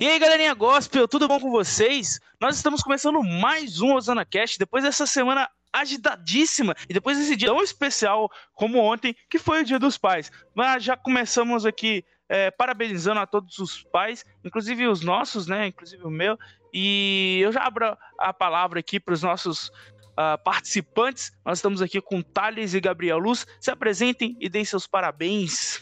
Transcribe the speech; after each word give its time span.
E 0.00 0.06
aí, 0.06 0.18
galerinha 0.18 0.54
gospel, 0.54 1.06
tudo 1.06 1.28
bom 1.28 1.38
com 1.38 1.50
vocês? 1.50 2.18
Nós 2.40 2.56
estamos 2.56 2.82
começando 2.82 3.22
mais 3.22 3.82
um 3.82 3.92
Osana 3.92 4.24
Cast 4.24 4.58
depois 4.58 4.82
dessa 4.82 5.04
semana 5.04 5.46
agitadíssima 5.70 6.74
e 6.88 6.94
depois 6.94 7.18
desse 7.18 7.36
dia 7.36 7.48
tão 7.48 7.62
especial 7.62 8.30
como 8.54 8.78
ontem, 8.78 9.14
que 9.28 9.38
foi 9.38 9.60
o 9.60 9.64
Dia 9.64 9.78
dos 9.78 9.98
Pais. 9.98 10.32
Mas 10.54 10.82
já 10.82 10.96
começamos 10.96 11.66
aqui 11.66 12.02
é, 12.30 12.50
parabenizando 12.50 13.20
a 13.20 13.26
todos 13.26 13.58
os 13.58 13.82
pais, 13.82 14.24
inclusive 14.42 14.88
os 14.88 15.02
nossos, 15.02 15.46
né? 15.46 15.66
Inclusive 15.66 16.02
o 16.02 16.10
meu. 16.10 16.38
E 16.72 17.40
eu 17.42 17.52
já 17.52 17.62
abro 17.62 17.94
a 18.18 18.32
palavra 18.32 18.80
aqui 18.80 18.98
para 18.98 19.12
os 19.12 19.22
nossos 19.22 19.70
uh, 20.18 20.42
participantes. 20.42 21.32
Nós 21.46 21.58
estamos 21.58 21.80
aqui 21.80 22.00
com 22.00 22.20
Thales 22.20 22.74
e 22.74 22.80
Gabriel 22.80 23.18
Luz. 23.18 23.46
Se 23.60 23.70
apresentem 23.70 24.36
e 24.40 24.48
deem 24.48 24.64
seus 24.64 24.86
parabéns. 24.86 25.80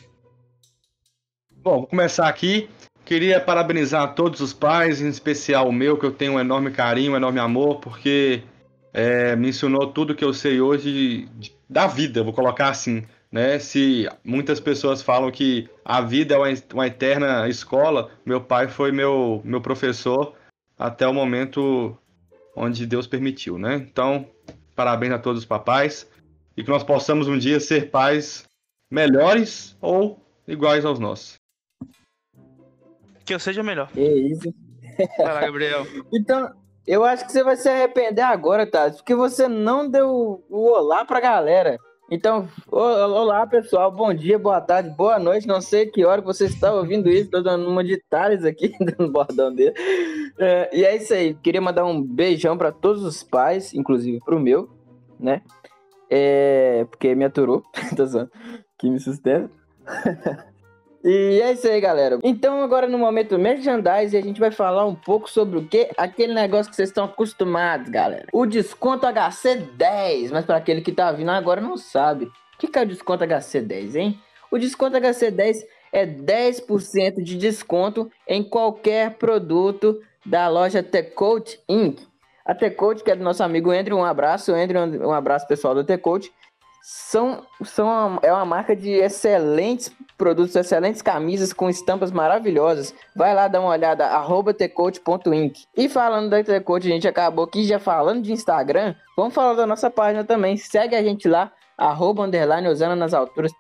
Bom, 1.51 1.79
vou 1.79 1.87
começar 1.87 2.29
aqui. 2.29 2.69
Queria 3.05 3.41
parabenizar 3.41 4.15
todos 4.15 4.41
os 4.41 4.53
pais, 4.53 5.01
em 5.01 5.09
especial 5.09 5.69
o 5.69 5.73
meu, 5.73 5.97
que 5.97 6.05
eu 6.05 6.13
tenho 6.13 6.35
um 6.35 6.41
enorme 6.41 6.71
carinho, 6.71 7.13
um 7.13 7.17
enorme 7.17 7.39
amor, 7.39 7.81
porque 7.81 8.43
é, 8.93 9.35
me 9.37 9.49
ensinou 9.49 9.87
tudo 9.93 10.15
que 10.15 10.25
eu 10.25 10.35
sei 10.35 10.61
hoje 10.61 11.29
de, 11.37 11.53
da 11.71 11.87
vida, 11.87 12.25
vou 12.25 12.33
colocar 12.33 12.69
assim. 12.69 13.05
Né? 13.31 13.61
Se 13.61 14.09
muitas 14.25 14.59
pessoas 14.59 15.03
falam 15.03 15.31
que 15.31 15.69
a 15.85 16.01
vida 16.01 16.35
é 16.35 16.39
uma, 16.39 16.49
uma 16.75 16.87
eterna 16.87 17.49
escola, 17.49 18.11
meu 18.25 18.41
pai 18.41 18.67
foi 18.69 18.91
meu, 18.91 19.41
meu 19.45 19.61
professor 19.61 20.35
até 20.79 21.07
o 21.07 21.15
momento 21.15 21.97
onde 22.57 22.87
Deus 22.87 23.07
permitiu, 23.07 23.59
né? 23.59 23.77
Então, 23.77 24.27
parabéns 24.75 25.13
a 25.13 25.19
todos 25.19 25.43
os 25.43 25.47
papais 25.47 26.11
e 26.57 26.65
que 26.65 26.71
nós 26.71 26.83
possamos 26.83 27.29
um 27.29 27.37
dia 27.37 27.61
ser 27.61 27.91
pais 27.91 28.45
melhores 28.91 29.77
ou 29.81 30.19
iguais 30.49 30.85
aos 30.85 30.99
nossos. 30.99 31.35
Que 33.25 33.35
eu 33.35 33.39
seja 33.39 33.63
melhor. 33.63 33.89
Que 33.93 34.01
isso. 34.01 34.55
Vai 35.19 35.35
lá, 35.35 35.41
Gabriel. 35.41 35.85
então, 36.13 36.55
eu 36.87 37.05
acho 37.05 37.27
que 37.27 37.33
você 37.33 37.43
vai 37.43 37.57
se 37.57 37.69
arrepender 37.69 38.23
agora, 38.23 38.67
tá? 38.67 38.91
Porque 38.91 39.15
você 39.15 39.47
não 39.47 39.91
deu 39.91 40.45
o 40.49 40.71
olá 40.71 41.05
pra 41.05 41.21
galera. 41.21 41.79
Então, 42.09 42.49
olá 42.71 43.45
pessoal, 43.49 43.91
bom 43.91 44.15
dia, 44.15 44.39
boa 44.39 44.61
tarde, 44.61 44.91
boa 44.91 45.19
noite. 45.19 45.47
Não 45.47 45.61
sei 45.61 45.87
que 45.87 46.05
hora 46.05 46.23
você 46.23 46.45
está 46.45 46.73
ouvindo 46.73 47.09
isso, 47.09 47.25
estou 47.25 47.43
dando 47.43 47.69
uma 47.69 47.83
de 47.83 48.01
Thales 48.09 48.45
aqui 48.45 48.73
no 48.97 49.11
bordão 49.11 49.53
dele. 49.53 49.75
É, 50.39 50.71
e 50.73 50.85
é 50.85 50.95
isso 50.95 51.13
aí, 51.13 51.35
queria 51.35 51.61
mandar 51.61 51.85
um 51.85 52.01
beijão 52.01 52.57
para 52.57 52.71
todos 52.71 53.03
os 53.03 53.25
pais, 53.25 53.75
inclusive 53.75 54.21
para 54.25 54.37
o 54.37 54.41
meu, 54.41 54.71
né? 55.19 55.43
É, 56.09 56.87
porque 56.89 57.13
me 57.17 57.25
aturou, 57.25 57.65
que 58.79 58.89
me 58.89 59.01
sustenta. 59.01 59.51
E 61.09 61.41
é 61.41 61.53
isso 61.53 61.69
aí, 61.69 61.81
galera. 61.81 62.19
Então, 62.25 62.61
agora 62.65 62.89
no 62.89 62.99
momento 62.99 63.39
merchandise, 63.39 64.17
a 64.17 64.21
gente 64.21 64.41
vai 64.41 64.51
falar 64.51 64.85
um 64.85 64.95
pouco 64.97 65.31
sobre 65.31 65.57
o 65.57 65.65
que? 65.65 65.89
Aquele 65.97 66.35
negócio 66.35 66.69
que 66.69 66.75
vocês 66.75 66.89
estão 66.89 67.05
acostumados, 67.05 67.89
galera. 67.89 68.27
O 68.33 68.45
desconto 68.45 69.07
HC10. 69.07 70.31
Mas 70.33 70.45
para 70.45 70.57
aquele 70.57 70.81
que 70.81 70.91
tá 70.91 71.13
vindo 71.13 71.31
agora 71.31 71.61
não 71.61 71.77
sabe. 71.77 72.25
O 72.25 72.59
que, 72.59 72.67
que 72.67 72.77
é 72.77 72.83
o 72.83 72.87
desconto 72.87 73.23
HC10, 73.23 73.95
hein? 73.95 74.21
O 74.51 74.59
desconto 74.59 74.97
HC10 74.97 75.59
é 75.93 76.05
10% 76.05 77.23
de 77.23 77.39
desconto 77.39 78.11
em 78.27 78.43
qualquer 78.43 79.15
produto 79.15 80.01
da 80.25 80.49
loja 80.49 80.83
T-Coach 80.83 81.61
Inc. 81.69 82.01
A 82.45 82.53
T-Coach, 82.53 83.05
que 83.05 83.13
é 83.13 83.17
do 83.17 83.23
nosso 83.23 83.45
amigo 83.45 83.71
Andrew, 83.71 83.97
um 83.97 84.05
abraço, 84.05 84.53
Andrew, 84.53 84.81
um 85.07 85.13
abraço 85.13 85.47
pessoal 85.47 85.73
da 85.73 85.85
T-Coach 85.85 86.33
são, 86.89 87.43
são 87.65 88.21
é 88.23 88.33
uma 88.33 88.45
marca 88.45 88.77
de 88.77 88.93
excelentes 88.93 89.91
produtos, 90.17 90.55
excelentes 90.55 91.03
camisas 91.03 91.53
com 91.53 91.69
estampas 91.69 92.13
maravilhosas. 92.13 92.95
Vai 93.17 93.35
lá 93.35 93.49
dar 93.49 93.59
uma 93.59 93.71
olhada, 93.71 94.07
arroba 94.07 94.55
tcoach.inc. 94.55 95.65
E 95.77 95.89
falando 95.89 96.31
da 96.31 96.45
Tcoach, 96.45 96.87
a 96.87 96.91
gente 96.91 97.09
acabou 97.09 97.45
aqui 97.45 97.65
já 97.65 97.81
falando 97.81 98.23
de 98.23 98.33
Instagram. 98.33 98.95
Vamos 99.17 99.35
falar 99.35 99.55
da 99.55 99.67
nossa 99.67 99.91
página 99.91 100.23
também. 100.23 100.57
Segue 100.57 100.95
a 100.95 101.03
gente 101.03 101.27
lá, 101.27 101.51
arroba 101.77 102.23
underline 102.23 102.69
usando 102.69 102.95
nas 102.95 103.13
alturas. 103.13 103.51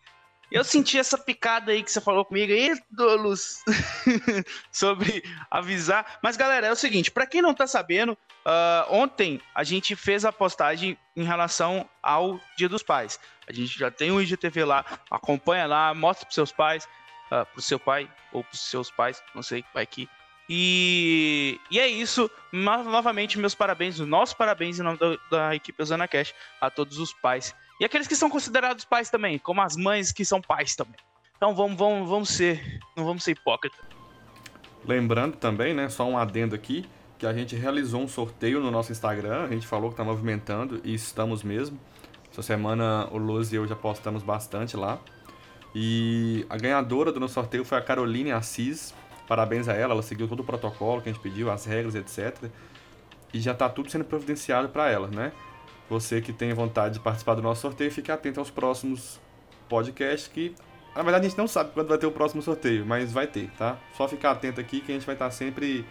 Eu 0.51 0.63
senti 0.63 0.99
essa 0.99 1.19
picada 1.19 1.73
aí 1.73 1.83
que 1.83 1.91
você 1.91 2.01
falou 2.01 2.25
comigo 2.25 2.53
aí, 2.53 2.73
Dolos, 2.91 3.65
sobre 4.71 5.25
avisar. 5.51 6.19
Mas, 6.23 6.37
galera, 6.37 6.69
é 6.69 6.73
o 6.73 6.77
seguinte: 6.77 7.11
para 7.11 7.27
quem 7.27 7.43
não 7.43 7.53
tá 7.53 7.67
sabendo, 7.67 8.13
uh, 8.13 8.87
ontem 8.89 9.41
a 9.55 9.65
gente 9.65 9.97
fez 9.97 10.25
a 10.25 10.33
postagem 10.33 10.97
em 11.17 11.25
relação 11.25 11.89
ao 12.01 12.41
Dia 12.57 12.69
dos 12.69 12.83
Pais. 12.83 13.19
A 13.49 13.53
gente 13.53 13.77
já 13.77 13.91
tem 13.91 14.13
o 14.13 14.21
IGTV 14.21 14.65
lá, 14.65 14.85
acompanha 15.11 15.67
lá, 15.67 15.93
mostra 15.95 16.27
pros 16.27 16.35
seus 16.35 16.53
pais, 16.53 16.89
uh, 17.31 17.45
pro 17.53 17.61
seu 17.61 17.79
pai 17.79 18.09
ou 18.33 18.45
pros 18.45 18.61
seus 18.61 18.91
pais, 18.91 19.23
não 19.35 19.43
sei, 19.43 19.65
vai 19.75 19.83
aqui. 19.83 20.09
E, 20.49 21.61
e 21.71 21.81
é 21.81 21.89
isso. 21.89 22.31
Novamente, 22.53 23.39
meus 23.39 23.55
parabéns, 23.55 23.99
o 23.99 24.07
nosso 24.07 24.37
parabéns 24.37 24.79
em 24.79 24.83
nome 24.83 24.99
da, 24.99 25.17
da 25.31 25.55
equipe 25.57 25.83
Usana 25.83 26.07
Cash 26.07 26.33
a 26.61 26.71
todos 26.71 26.99
os 26.99 27.13
pais 27.13 27.55
e 27.81 27.85
aqueles 27.85 28.07
que 28.07 28.17
são 28.17 28.31
considerados 28.31 28.85
pais 28.85 29.11
também, 29.11 29.39
como 29.39 29.61
as 29.61 29.77
mães 29.77 30.13
que 30.13 30.25
são 30.25 30.41
pais 30.41 30.75
também. 30.75 30.97
Então 31.37 31.55
vamos, 31.55 31.77
vamos, 31.77 32.09
vamos 32.09 32.29
ser, 32.31 32.81
não 32.97 33.05
vamos 33.05 33.23
ser 33.23 33.33
hipócritas. 33.33 33.81
Lembrando 34.85 35.37
também, 35.37 35.75
né, 35.75 35.89
só 35.89 36.07
um 36.07 36.17
adendo 36.17 36.55
aqui, 36.55 36.89
que 37.19 37.27
a 37.27 37.33
gente 37.33 37.57
realizou 37.57 38.01
um 38.01 38.09
sorteio 38.09 38.61
no 38.61 38.71
nosso 38.71 38.93
Instagram, 38.93 39.45
a 39.45 39.49
gente 39.49 39.67
falou 39.67 39.91
que 39.91 39.95
está 39.95 40.05
movimentando 40.05 40.81
e 40.85 40.95
estamos 40.95 41.43
mesmo. 41.43 41.79
Essa 42.31 42.43
semana 42.43 43.09
o 43.11 43.17
Luz 43.17 43.53
e 43.53 43.57
eu 43.57 43.67
já 43.67 43.75
postamos 43.75 44.23
bastante 44.23 44.77
lá. 44.77 44.99
E 45.75 46.47
a 46.49 46.57
ganhadora 46.57 47.11
do 47.11 47.19
nosso 47.19 47.35
sorteio 47.35 47.65
foi 47.65 47.79
a 47.79 47.81
Caroline 47.81 48.33
Assis. 48.33 48.95
Parabéns 49.27 49.69
a 49.69 49.75
ela, 49.75 49.95
ela 49.95 50.03
seguiu 50.03 50.29
todo 50.29 50.41
o 50.41 50.45
protocolo 50.45 51.03
que 51.03 51.09
a 51.09 51.13
gente 51.13 51.23
pediu, 51.23 51.51
as 51.51 51.65
regras, 51.65 51.95
etc. 51.95 52.51
E 53.33 53.41
já 53.41 53.53
está 53.53 53.69
tudo 53.69 53.91
sendo 53.91 54.05
providenciado 54.05 54.69
para 54.69 54.91
ela, 54.91 55.09
né? 55.09 55.33
Você 55.89 56.21
que 56.21 56.33
tem 56.33 56.53
vontade 56.53 56.95
de 56.95 57.01
participar 57.01 57.35
do 57.35 57.43
nosso 57.43 57.61
sorteio, 57.61 57.91
fique 57.91 58.11
atento 58.11 58.41
aos 58.41 58.51
próximos 58.51 59.21
podcasts 59.69 60.29
que 60.29 60.55
na 60.95 61.03
verdade 61.03 61.27
a 61.27 61.29
gente 61.29 61.39
não 61.39 61.47
sabe 61.47 61.73
quando 61.73 61.89
vai 61.89 61.99
ter 61.99 62.07
o 62.07 62.11
próximo 62.11 62.41
sorteio, 62.43 62.85
mas 62.87 63.13
vai 63.13 63.27
ter, 63.27 63.51
tá? 63.53 63.79
Só 63.97 64.09
ficar 64.09 64.33
atento 64.33 64.61
aqui 64.61 64.81
que 64.81 64.91
a 64.91 64.95
gente 64.95 65.07
vai 65.07 65.15
estar 65.15 65.31
sempre 65.31 65.85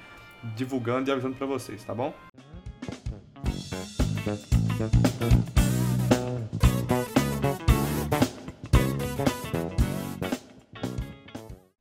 divulgando 0.56 1.10
e 1.10 1.12
avisando 1.12 1.36
para 1.36 1.46
vocês, 1.46 1.84
tá 1.84 1.94
bom? 1.94 2.14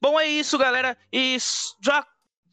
Bom, 0.00 0.20
é 0.20 0.26
isso, 0.26 0.58
galera. 0.58 0.96
E 1.12 1.36
já 1.80 2.06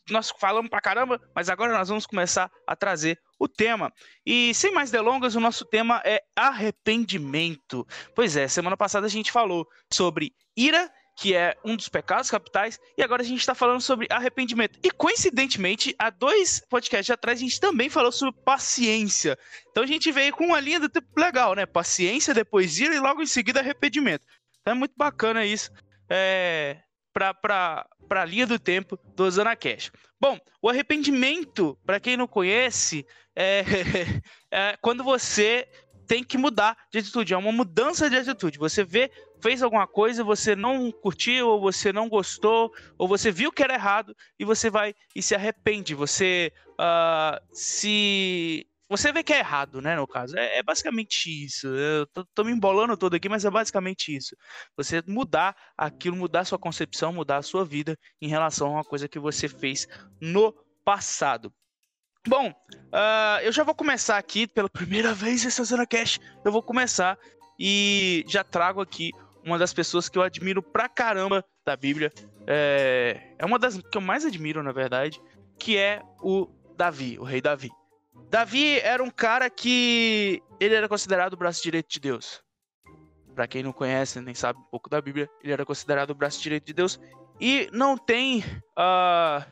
nós 0.10 0.32
falamos 0.40 0.70
pra 0.70 0.82
caramba, 0.82 1.22
mas 1.36 1.50
agora 1.50 1.78
nós 1.78 1.90
vamos 1.90 2.06
começar 2.06 2.50
a 2.66 2.76
trazer 2.76 3.20
o 3.42 3.48
tema. 3.48 3.92
E 4.24 4.54
sem 4.54 4.72
mais 4.72 4.92
delongas, 4.92 5.36
o 5.36 5.40
nosso 5.40 5.66
tema 5.66 6.00
é 6.06 6.22
arrependimento. 6.36 7.88
Pois 8.16 8.38
é, 8.38 8.48
semana 8.48 8.78
passada 8.78 9.08
a 9.08 9.10
gente 9.10 9.32
falou 9.32 9.68
sobre 9.92 10.32
ira, 10.56 10.92
que 11.18 11.34
é 11.36 11.58
um 11.66 11.76
dos 11.76 11.90
pecados 11.90 12.30
capitais, 12.30 12.80
e 12.96 13.02
agora 13.02 13.24
a 13.24 13.26
gente 13.26 13.40
está 13.40 13.56
falando 13.56 13.82
sobre 13.82 14.06
arrependimento. 14.12 14.78
E 14.84 14.92
coincidentemente, 14.92 15.96
há 15.98 16.12
dois 16.12 16.62
podcasts 16.70 17.10
atrás 17.10 17.40
a 17.40 17.42
gente 17.44 17.60
também 17.60 17.90
falou 17.90 18.12
sobre 18.12 18.40
paciência. 18.46 19.36
Então 19.72 19.84
a 19.84 19.88
gente 19.88 20.12
veio 20.12 20.34
com 20.34 20.46
uma 20.46 20.60
linha 20.60 20.80
do 20.80 20.88
tipo 20.88 21.08
legal, 21.20 21.56
né? 21.56 21.66
Paciência, 21.66 22.36
depois 22.36 22.80
ira 22.80 22.94
e 22.94 23.00
logo 23.00 23.24
em 23.24 23.28
seguida 23.28 23.60
arrependimento. 23.60 24.24
Então 24.62 24.76
é 24.76 24.78
muito 24.78 24.94
bacana 24.96 25.44
isso. 25.44 25.72
É, 26.08 26.78
para 27.12 27.88
a 28.10 28.26
linha 28.26 28.46
do 28.46 28.60
tempo 28.60 29.00
do 29.16 29.24
Osana 29.24 29.56
Cash. 29.56 29.92
Bom, 30.20 30.38
o 30.62 30.70
arrependimento, 30.70 31.76
para 31.84 32.00
quem 32.00 32.16
não 32.16 32.28
conhece, 32.28 33.06
é, 33.42 33.64
é, 34.52 34.78
quando 34.82 35.04
você 35.04 35.68
tem 36.08 36.24
que 36.24 36.38
mudar 36.38 36.78
de 36.92 37.00
atitude, 37.00 37.34
é 37.34 37.38
uma 37.38 37.52
mudança 37.52 38.10
de 38.10 38.18
atitude. 38.18 38.60
Você 38.60 38.84
vê, 38.84 39.10
fez 39.42 39.64
alguma 39.64 39.88
coisa, 39.88 40.24
você 40.24 40.56
não 40.56 40.92
curtiu, 40.92 41.48
ou 41.48 41.62
você 41.62 41.94
não 41.94 42.10
gostou, 42.10 42.72
ou 42.98 43.08
você 43.08 43.32
viu 43.32 43.52
que 43.52 43.64
era 43.64 43.74
errado, 43.74 44.16
e 44.38 44.44
você 44.44 44.70
vai 44.70 44.94
e 45.16 45.22
se 45.22 45.34
arrepende. 45.34 45.96
Você 45.96 46.52
uh, 46.74 47.40
se 47.54 48.68
você 48.90 49.10
vê 49.14 49.24
que 49.24 49.32
é 49.32 49.40
errado, 49.40 49.82
né, 49.82 49.96
no 49.96 50.06
caso. 50.06 50.38
É, 50.38 50.58
é 50.58 50.64
basicamente 50.64 51.30
isso. 51.30 51.66
Eu 51.68 52.06
tô, 52.08 52.26
tô, 52.36 52.44
me 52.44 52.52
embolando 52.52 52.98
todo 52.98 53.14
aqui, 53.14 53.30
mas 53.30 53.46
é 53.46 53.50
basicamente 53.50 54.14
isso. 54.14 54.36
Você 54.76 55.02
mudar 55.08 55.56
aquilo, 55.78 56.18
mudar 56.18 56.44
sua 56.44 56.60
concepção, 56.60 57.14
mudar 57.14 57.38
a 57.38 57.42
sua 57.42 57.64
vida 57.64 57.98
em 58.22 58.28
relação 58.28 58.68
a 58.68 58.72
uma 58.72 58.84
coisa 58.84 59.08
que 59.08 59.18
você 59.18 59.48
fez 59.48 59.88
no 60.20 60.54
passado. 60.84 61.54
Bom, 62.28 62.50
uh, 62.50 63.42
eu 63.42 63.52
já 63.52 63.64
vou 63.64 63.74
começar 63.74 64.18
aqui 64.18 64.46
pela 64.48 64.70
primeira 64.72 65.14
vez 65.14 65.46
essa 65.46 65.64
Zona 65.64 65.88
Cash. 65.88 66.20
Eu 66.46 66.52
vou 66.52 66.62
começar 66.62 67.18
e 67.60 68.24
já 68.28 68.44
trago 68.44 68.80
aqui 68.80 69.12
uma 69.44 69.58
das 69.58 69.74
pessoas 69.74 70.08
que 70.08 70.18
eu 70.18 70.22
admiro 70.22 70.62
pra 70.62 70.88
caramba 70.88 71.44
da 71.66 71.76
Bíblia. 71.76 72.12
É, 72.46 73.34
é 73.40 73.46
uma 73.46 73.58
das 73.58 73.78
que 73.78 73.98
eu 73.98 74.02
mais 74.02 74.24
admiro, 74.24 74.62
na 74.62 74.72
verdade, 74.72 75.20
que 75.58 75.78
é 75.78 76.04
o 76.22 76.48
Davi, 76.78 77.18
o 77.20 77.24
rei 77.24 77.42
Davi. 77.42 77.72
Davi 78.30 78.80
era 78.80 79.04
um 79.04 79.10
cara 79.10 79.50
que 79.50 80.42
ele 80.60 80.76
era 80.76 80.88
considerado 80.88 81.34
o 81.34 81.38
braço 81.38 81.64
direito 81.64 81.90
de 81.90 82.00
Deus. 82.00 82.42
Para 83.34 83.48
quem 83.48 83.64
não 83.64 83.74
conhece, 83.74 84.22
nem 84.22 84.36
sabe 84.36 84.60
um 84.60 84.70
pouco 84.70 84.90
da 84.90 85.02
Bíblia, 85.02 85.30
ele 85.44 85.54
era 85.54 85.66
considerado 85.66 86.12
o 86.12 86.16
braço 86.16 86.42
direito 86.42 86.66
de 86.66 86.74
Deus. 86.74 87.00
E 87.40 87.68
não 87.74 87.98
tem 87.98 88.44
uh, 88.78 89.44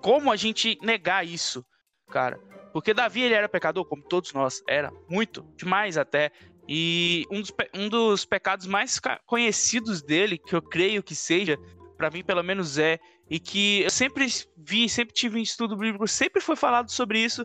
como 0.00 0.30
a 0.30 0.36
gente 0.36 0.78
negar 0.82 1.26
isso, 1.26 1.64
cara. 2.10 2.38
Porque 2.72 2.94
Davi 2.94 3.22
ele 3.22 3.34
era 3.34 3.48
pecador, 3.48 3.84
como 3.84 4.02
todos 4.02 4.32
nós, 4.32 4.62
era 4.68 4.92
muito, 5.08 5.42
demais 5.56 5.98
até. 5.98 6.30
E 6.68 7.26
um 7.30 7.40
dos, 7.40 7.52
um 7.74 7.88
dos 7.88 8.24
pecados 8.24 8.66
mais 8.66 9.00
conhecidos 9.26 10.02
dele, 10.02 10.38
que 10.38 10.54
eu 10.54 10.62
creio 10.62 11.02
que 11.02 11.14
seja, 11.14 11.58
para 11.96 12.10
mim 12.10 12.22
pelo 12.22 12.42
menos 12.42 12.78
é, 12.78 12.98
e 13.28 13.40
que 13.40 13.82
eu 13.82 13.90
sempre 13.90 14.26
vi, 14.56 14.88
sempre 14.88 15.12
tive 15.12 15.38
em 15.38 15.42
estudo 15.42 15.76
bíblico, 15.76 16.06
sempre 16.06 16.40
foi 16.40 16.56
falado 16.56 16.90
sobre 16.90 17.18
isso, 17.18 17.44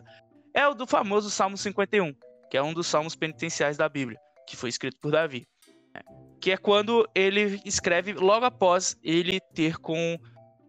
é 0.54 0.66
o 0.66 0.74
do 0.74 0.86
famoso 0.86 1.28
Salmo 1.30 1.56
51, 1.56 2.14
que 2.50 2.56
é 2.56 2.62
um 2.62 2.72
dos 2.72 2.86
salmos 2.86 3.14
penitenciais 3.14 3.76
da 3.76 3.88
Bíblia, 3.88 4.18
que 4.48 4.56
foi 4.56 4.68
escrito 4.68 4.96
por 5.00 5.12
Davi. 5.12 5.46
Né? 5.94 6.00
Que 6.40 6.52
é 6.52 6.56
quando 6.56 7.08
ele 7.14 7.60
escreve 7.64 8.12
logo 8.14 8.46
após 8.46 8.96
ele 9.02 9.40
ter 9.54 9.76
com 9.76 10.18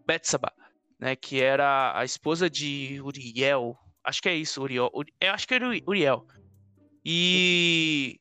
Betsaba, 0.06 0.52
né, 0.98 1.14
que 1.14 1.40
era 1.40 1.96
a 1.98 2.04
esposa 2.04 2.50
de 2.50 3.00
Uriel. 3.02 3.76
Acho 4.02 4.22
que 4.22 4.28
é 4.28 4.34
isso, 4.34 4.62
Uriel. 4.62 4.90
Eu 5.20 5.32
acho 5.32 5.46
que 5.46 5.54
era 5.54 5.68
Uriel. 5.86 6.26
E 7.04 8.20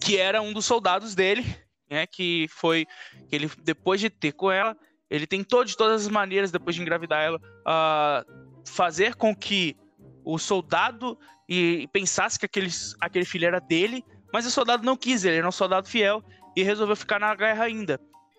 que 0.00 0.16
era 0.16 0.40
um 0.40 0.52
dos 0.52 0.64
soldados 0.64 1.14
dele, 1.14 1.44
né? 1.90 2.06
Que 2.06 2.46
foi 2.50 2.86
que 3.28 3.36
ele 3.36 3.50
depois 3.62 4.00
de 4.00 4.08
ter 4.08 4.32
com 4.32 4.50
ela, 4.50 4.76
ele 5.10 5.26
tentou 5.26 5.64
de 5.64 5.76
todas 5.76 6.02
as 6.02 6.08
maneiras 6.08 6.50
depois 6.50 6.76
de 6.76 6.82
engravidar 6.82 7.22
ela 7.22 7.38
uh, 7.38 8.64
fazer 8.64 9.14
com 9.14 9.34
que 9.34 9.76
o 10.24 10.38
soldado 10.38 11.18
e, 11.48 11.88
pensasse 11.92 12.38
que 12.38 12.44
aquele, 12.44 12.70
aquele 13.00 13.24
filho 13.24 13.46
era 13.46 13.58
dele, 13.58 14.04
mas 14.32 14.46
o 14.46 14.50
soldado 14.50 14.84
não 14.84 14.96
quis, 14.96 15.24
ele 15.24 15.36
era 15.36 15.48
um 15.48 15.52
soldado 15.52 15.88
fiel 15.88 16.22
e 16.54 16.62
resolveu 16.62 16.94
ficar 16.94 17.18
na 17.18 17.34
guerra 17.34 17.64
ainda. 17.64 17.98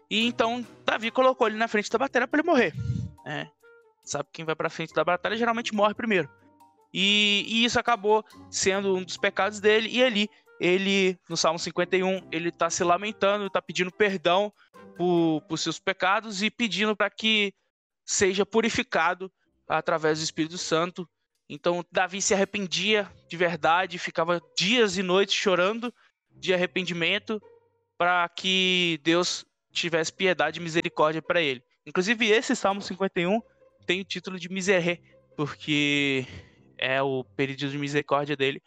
E 0.09 0.25
então 0.25 0.65
Davi 0.85 1.11
colocou 1.11 1.47
ele 1.47 1.57
na 1.57 1.67
frente 1.67 1.89
da 1.89 1.97
batalha 1.97 2.27
para 2.27 2.39
ele 2.39 2.47
morrer. 2.47 2.73
Né? 3.29 3.47
Sabe 4.03 4.27
quem 4.33 4.43
vai 4.43 4.55
para 4.55 4.71
frente 4.71 4.91
da 4.91 5.03
batalha 5.03 5.37
geralmente 5.37 5.71
morre 5.71 5.93
primeiro. 5.93 6.27
E, 6.91 7.45
e, 7.47 7.63
isso 7.63 7.79
acabou 7.79 8.25
sendo 8.49 8.95
um 8.95 9.03
dos 9.03 9.17
pecados 9.17 9.59
dele. 9.59 9.87
E 9.91 10.03
ali 10.03 10.27
ele, 10.59 11.15
no 11.29 11.37
Salmo 11.37 11.59
51, 11.59 12.27
ele 12.31 12.49
está 12.49 12.71
se 12.71 12.83
lamentando, 12.83 13.45
está 13.45 13.61
pedindo 13.61 13.91
perdão 13.91 14.51
por, 14.97 15.41
por 15.47 15.59
seus 15.59 15.77
pecados 15.77 16.41
e 16.41 16.49
pedindo 16.49 16.95
para 16.95 17.07
que 17.11 17.53
seja 18.03 18.47
purificado 18.47 19.31
através 19.67 20.17
do 20.17 20.23
Espírito 20.23 20.57
Santo. 20.57 21.07
Então, 21.47 21.85
Davi 21.91 22.23
se 22.23 22.33
arrependia 22.33 23.07
de 23.27 23.37
verdade, 23.37 23.99
ficava 23.99 24.41
dias 24.57 24.97
e 24.97 25.03
noites 25.03 25.35
chorando 25.35 25.93
de 26.31 26.51
arrependimento 26.51 27.39
para 27.95 28.27
que 28.29 28.99
Deus 29.03 29.45
tivesse 29.71 30.11
piedade 30.11 30.59
e 30.59 30.63
misericórdia 30.63 31.21
para 31.21 31.39
ele. 31.39 31.63
Inclusive, 31.85 32.29
esse 32.29 32.55
Salmo 32.55 32.81
51 32.81 33.41
tem 33.85 34.01
o 34.01 34.05
título 34.05 34.39
de 34.39 34.49
Miserê, 34.49 35.01
porque 35.35 36.25
é 36.77 37.01
o 37.01 37.23
período 37.23 37.69
de 37.69 37.77
misericórdia 37.77 38.35
dele 38.35 38.61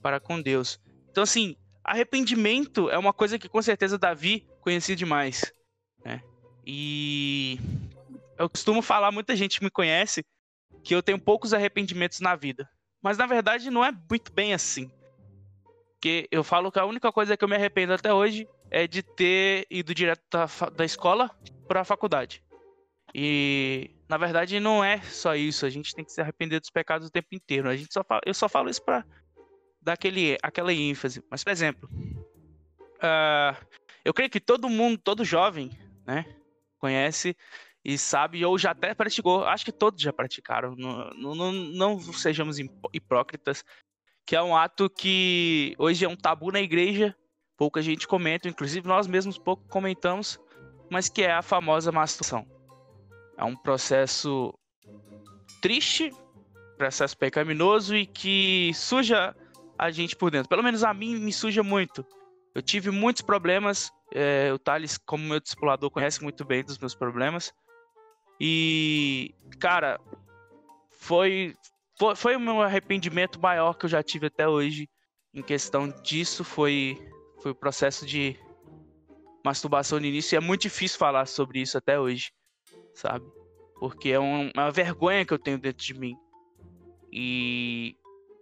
para 0.00 0.18
com 0.18 0.40
Deus. 0.40 0.80
Então, 1.10 1.22
assim, 1.22 1.56
arrependimento 1.84 2.90
é 2.90 2.98
uma 2.98 3.12
coisa 3.12 3.38
que 3.38 3.48
com 3.48 3.60
certeza 3.62 3.98
Davi 3.98 4.46
conhecia 4.60 4.96
demais. 4.96 5.52
Né? 6.04 6.22
E 6.66 7.58
eu 8.38 8.48
costumo 8.48 8.82
falar, 8.82 9.12
muita 9.12 9.36
gente 9.36 9.62
me 9.62 9.70
conhece, 9.70 10.24
que 10.82 10.94
eu 10.94 11.02
tenho 11.02 11.18
poucos 11.18 11.52
arrependimentos 11.54 12.20
na 12.20 12.34
vida. 12.34 12.68
Mas 13.00 13.18
na 13.18 13.26
verdade 13.26 13.70
não 13.70 13.84
é 13.84 13.92
muito 13.92 14.32
bem 14.32 14.54
assim. 14.54 14.90
Porque 15.94 16.26
eu 16.30 16.42
falo 16.42 16.72
que 16.72 16.78
a 16.78 16.84
única 16.84 17.12
coisa 17.12 17.36
que 17.36 17.44
eu 17.44 17.48
me 17.48 17.56
arrependo 17.56 17.92
até 17.92 18.12
hoje 18.12 18.48
é 18.70 18.86
de 18.86 19.02
ter 19.02 19.66
ido 19.70 19.94
direto 19.94 20.22
da, 20.30 20.46
da 20.70 20.84
escola 20.84 21.30
para 21.68 21.82
a 21.82 21.84
faculdade. 21.84 22.42
E 23.14 23.90
na 24.08 24.16
verdade 24.16 24.58
não 24.60 24.82
é 24.82 25.00
só 25.02 25.34
isso, 25.34 25.66
a 25.66 25.70
gente 25.70 25.94
tem 25.94 26.04
que 26.04 26.12
se 26.12 26.20
arrepender 26.20 26.60
dos 26.60 26.70
pecados 26.70 27.08
o 27.08 27.10
tempo 27.10 27.28
inteiro. 27.32 27.68
A 27.68 27.76
gente 27.76 27.92
só 27.92 28.02
fala, 28.02 28.20
eu 28.24 28.34
só 28.34 28.48
falo 28.48 28.68
isso 28.68 28.82
para 28.82 29.04
dar 29.80 29.94
aquele, 29.94 30.38
aquela 30.42 30.72
ênfase. 30.72 31.22
Mas, 31.30 31.42
por 31.42 31.50
exemplo, 31.50 31.88
uh, 32.98 33.56
eu 34.04 34.14
creio 34.14 34.30
que 34.30 34.40
todo 34.40 34.68
mundo, 34.68 34.98
todo 34.98 35.24
jovem, 35.24 35.70
né, 36.06 36.24
conhece 36.78 37.36
e 37.84 37.98
sabe, 37.98 38.44
ou 38.44 38.56
já 38.56 38.70
até 38.70 38.94
praticou, 38.94 39.44
acho 39.44 39.64
que 39.64 39.72
todos 39.72 40.00
já 40.00 40.12
praticaram, 40.12 40.76
não, 40.76 41.34
não, 41.34 41.52
não 41.52 42.00
sejamos 42.00 42.58
hipócritas, 42.92 43.64
que 44.24 44.36
é 44.36 44.42
um 44.42 44.56
ato 44.56 44.88
que 44.88 45.74
hoje 45.78 46.04
é 46.04 46.08
um 46.08 46.16
tabu 46.16 46.52
na 46.52 46.60
igreja, 46.60 47.14
pouca 47.56 47.82
gente 47.82 48.06
comenta, 48.06 48.48
inclusive 48.48 48.86
nós 48.86 49.06
mesmos 49.06 49.36
pouco 49.36 49.66
comentamos, 49.68 50.38
mas 50.88 51.08
que 51.08 51.22
é 51.22 51.32
a 51.32 51.42
famosa 51.42 51.90
masturbação. 51.90 52.46
É 53.36 53.44
um 53.44 53.56
processo 53.56 54.52
triste, 55.60 56.12
processo 56.76 57.16
pecaminoso 57.16 57.94
e 57.96 58.06
que 58.06 58.72
suja 58.74 59.34
a 59.78 59.90
gente 59.90 60.16
por 60.16 60.30
dentro. 60.30 60.48
Pelo 60.48 60.62
menos 60.62 60.84
a 60.84 60.92
mim 60.92 61.16
me 61.16 61.32
suja 61.32 61.62
muito. 61.62 62.04
Eu 62.54 62.62
tive 62.62 62.90
muitos 62.90 63.22
problemas. 63.22 63.90
É, 64.14 64.52
o 64.52 64.58
Thales, 64.58 64.98
como 64.98 65.24
meu 65.24 65.40
discipulador, 65.40 65.90
conhece 65.90 66.22
muito 66.22 66.44
bem 66.44 66.62
dos 66.62 66.78
meus 66.78 66.94
problemas. 66.94 67.52
E, 68.38 69.34
cara, 69.58 69.98
foi, 70.90 71.54
foi, 71.98 72.14
foi 72.14 72.36
o 72.36 72.40
meu 72.40 72.60
arrependimento 72.60 73.40
maior 73.40 73.74
que 73.74 73.86
eu 73.86 73.90
já 73.90 74.02
tive 74.02 74.26
até 74.26 74.46
hoje 74.46 74.88
em 75.32 75.42
questão 75.42 75.88
disso. 76.02 76.44
Foi, 76.44 76.98
foi 77.40 77.52
o 77.52 77.54
processo 77.54 78.04
de 78.04 78.36
masturbação 79.44 79.98
no 79.98 80.06
início. 80.06 80.34
E 80.34 80.36
é 80.36 80.40
muito 80.40 80.62
difícil 80.62 80.98
falar 80.98 81.26
sobre 81.26 81.60
isso 81.60 81.78
até 81.78 81.98
hoje, 81.98 82.32
sabe? 82.94 83.24
Porque 83.78 84.10
é 84.10 84.20
um, 84.20 84.50
uma 84.54 84.70
vergonha 84.70 85.24
que 85.24 85.32
eu 85.32 85.38
tenho 85.38 85.58
dentro 85.58 85.84
de 85.84 85.94
mim. 85.94 86.14
E 87.12 87.96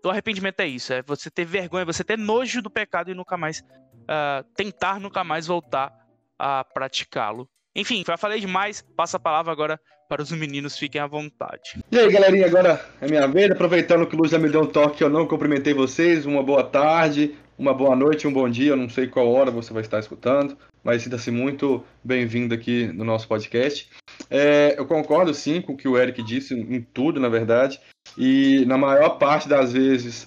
o 0.05 0.11
arrependimento 0.11 0.61
é 0.61 0.67
isso, 0.67 0.93
é 0.93 1.03
você 1.03 1.31
ter 1.31 1.45
vergonha, 1.45 1.85
você 1.85 2.05
ter 2.05 2.17
nojo 2.17 2.63
do 2.63 2.71
pecado 2.71 3.11
e 3.11 3.15
nunca 3.15 3.37
mais 3.37 3.61
uh, 3.61 4.45
tentar 4.55 5.01
nunca 5.01 5.25
mais 5.25 5.47
voltar 5.47 5.93
a 6.39 6.65
praticá-lo. 6.65 7.49
Enfim, 7.75 8.03
já 8.07 8.17
falei 8.17 8.41
demais, 8.41 8.85
passa 8.97 9.17
a 9.17 9.21
palavra 9.21 9.53
agora 9.53 9.81
para 10.09 10.23
os 10.23 10.33
meninos, 10.33 10.77
fiquem 10.77 11.01
à 11.01 11.07
vontade. 11.07 11.79
E 11.91 11.99
aí, 11.99 12.11
galerinha, 12.11 12.47
agora 12.47 12.85
é 13.01 13.07
minha 13.07 13.29
vez, 13.29 13.51
aproveitando 13.51 14.07
que 14.07 14.17
o 14.17 14.19
Luz 14.19 14.33
já 14.33 14.39
me 14.39 14.49
deu 14.49 14.63
um 14.63 14.67
toque, 14.67 15.05
eu 15.05 15.09
não 15.09 15.27
cumprimentei 15.27 15.73
vocês, 15.73 16.27
uma 16.27 16.43
boa 16.43 16.65
tarde, 16.65 17.37
uma 17.61 17.75
boa 17.75 17.95
noite, 17.95 18.27
um 18.27 18.33
bom 18.33 18.49
dia, 18.49 18.71
eu 18.71 18.77
não 18.77 18.89
sei 18.89 19.07
qual 19.07 19.31
hora 19.31 19.51
você 19.51 19.71
vai 19.71 19.83
estar 19.83 19.99
escutando, 19.99 20.57
mas 20.83 21.03
sinta-se 21.03 21.31
muito 21.31 21.85
bem-vindo 22.03 22.55
aqui 22.55 22.87
no 22.87 23.05
nosso 23.05 23.29
podcast. 23.29 23.87
É, 24.31 24.75
eu 24.79 24.87
concordo 24.87 25.35
sim 25.35 25.61
com 25.61 25.75
o 25.75 25.77
que 25.77 25.87
o 25.87 25.99
Eric 25.99 26.23
disse, 26.23 26.55
em 26.55 26.81
tudo, 26.81 27.21
na 27.21 27.29
verdade. 27.29 27.79
E 28.17 28.65
na 28.67 28.79
maior 28.79 29.19
parte 29.19 29.47
das 29.47 29.75
vezes 29.75 30.27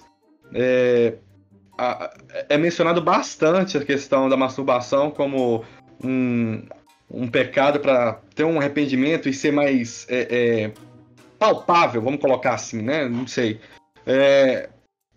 é, 0.54 1.14
a, 1.76 2.14
é 2.48 2.56
mencionado 2.56 3.02
bastante 3.02 3.76
a 3.76 3.84
questão 3.84 4.28
da 4.28 4.36
masturbação 4.36 5.10
como 5.10 5.64
um, 6.04 6.62
um 7.10 7.26
pecado 7.26 7.80
para 7.80 8.20
ter 8.36 8.44
um 8.44 8.60
arrependimento 8.60 9.28
e 9.28 9.34
ser 9.34 9.50
mais 9.50 10.06
é, 10.08 10.28
é, 10.30 10.72
palpável, 11.36 12.00
vamos 12.00 12.20
colocar 12.20 12.54
assim, 12.54 12.80
né? 12.80 13.08
Não 13.08 13.26
sei. 13.26 13.58
É, 14.06 14.68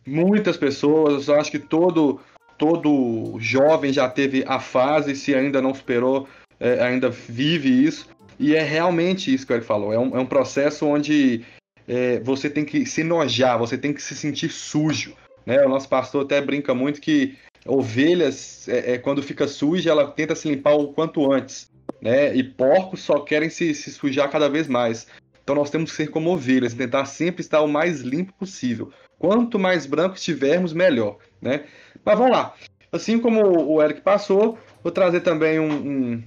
muitas 0.07 0.55
pessoas, 0.55 1.27
eu 1.27 1.35
acho 1.35 1.51
que 1.51 1.59
todo, 1.59 2.19
todo 2.57 3.37
jovem 3.39 3.91
já 3.91 4.09
teve 4.09 4.43
a 4.47 4.59
fase, 4.59 5.15
se 5.15 5.35
ainda 5.35 5.61
não 5.61 5.73
superou, 5.73 6.27
é, 6.59 6.81
ainda 6.81 7.09
vive 7.09 7.69
isso. 7.69 8.07
E 8.39 8.55
é 8.55 8.63
realmente 8.63 9.33
isso 9.33 9.45
que 9.45 9.53
ele 9.53 9.61
falou. 9.61 9.91
É 9.91 9.99
um, 9.99 10.15
é 10.15 10.19
um 10.19 10.25
processo 10.25 10.85
onde 10.85 11.43
é, 11.87 12.19
você 12.19 12.49
tem 12.49 12.63
que 12.63 12.85
se 12.85 13.03
nojar, 13.03 13.57
você 13.57 13.77
tem 13.77 13.93
que 13.93 14.01
se 14.01 14.15
sentir 14.15 14.49
sujo. 14.49 15.13
Né? 15.45 15.63
O 15.65 15.69
nosso 15.69 15.89
pastor 15.89 16.23
até 16.23 16.39
brinca 16.39 16.73
muito 16.73 17.01
que 17.01 17.35
ovelhas, 17.65 18.67
é, 18.69 18.93
é, 18.93 18.97
quando 18.97 19.21
fica 19.21 19.47
suja, 19.47 19.89
ela 19.89 20.07
tenta 20.11 20.35
se 20.35 20.47
limpar 20.49 20.75
o 20.75 20.93
quanto 20.93 21.31
antes. 21.31 21.69
Né? 22.01 22.35
E 22.35 22.43
porcos 22.43 23.01
só 23.01 23.19
querem 23.19 23.49
se, 23.49 23.73
se 23.73 23.91
sujar 23.91 24.29
cada 24.29 24.47
vez 24.47 24.67
mais. 24.67 25.07
Então 25.43 25.55
nós 25.55 25.69
temos 25.69 25.91
que 25.91 25.97
ser 25.97 26.07
como 26.07 26.31
ovelhas, 26.31 26.73
tentar 26.73 27.05
sempre 27.05 27.41
estar 27.41 27.61
o 27.61 27.67
mais 27.67 28.01
limpo 28.01 28.33
possível. 28.33 28.91
Quanto 29.19 29.57
mais 29.57 29.85
branco 29.85 30.15
estivermos, 30.15 30.73
melhor, 30.73 31.17
né? 31.41 31.65
Mas 32.05 32.17
vamos 32.17 32.31
lá. 32.31 32.53
Assim 32.91 33.19
como 33.19 33.41
o 33.41 33.81
Eric 33.81 34.01
passou, 34.01 34.57
vou 34.83 34.91
trazer 34.91 35.21
também 35.21 35.59
um, 35.59 35.71
um, 35.71 36.23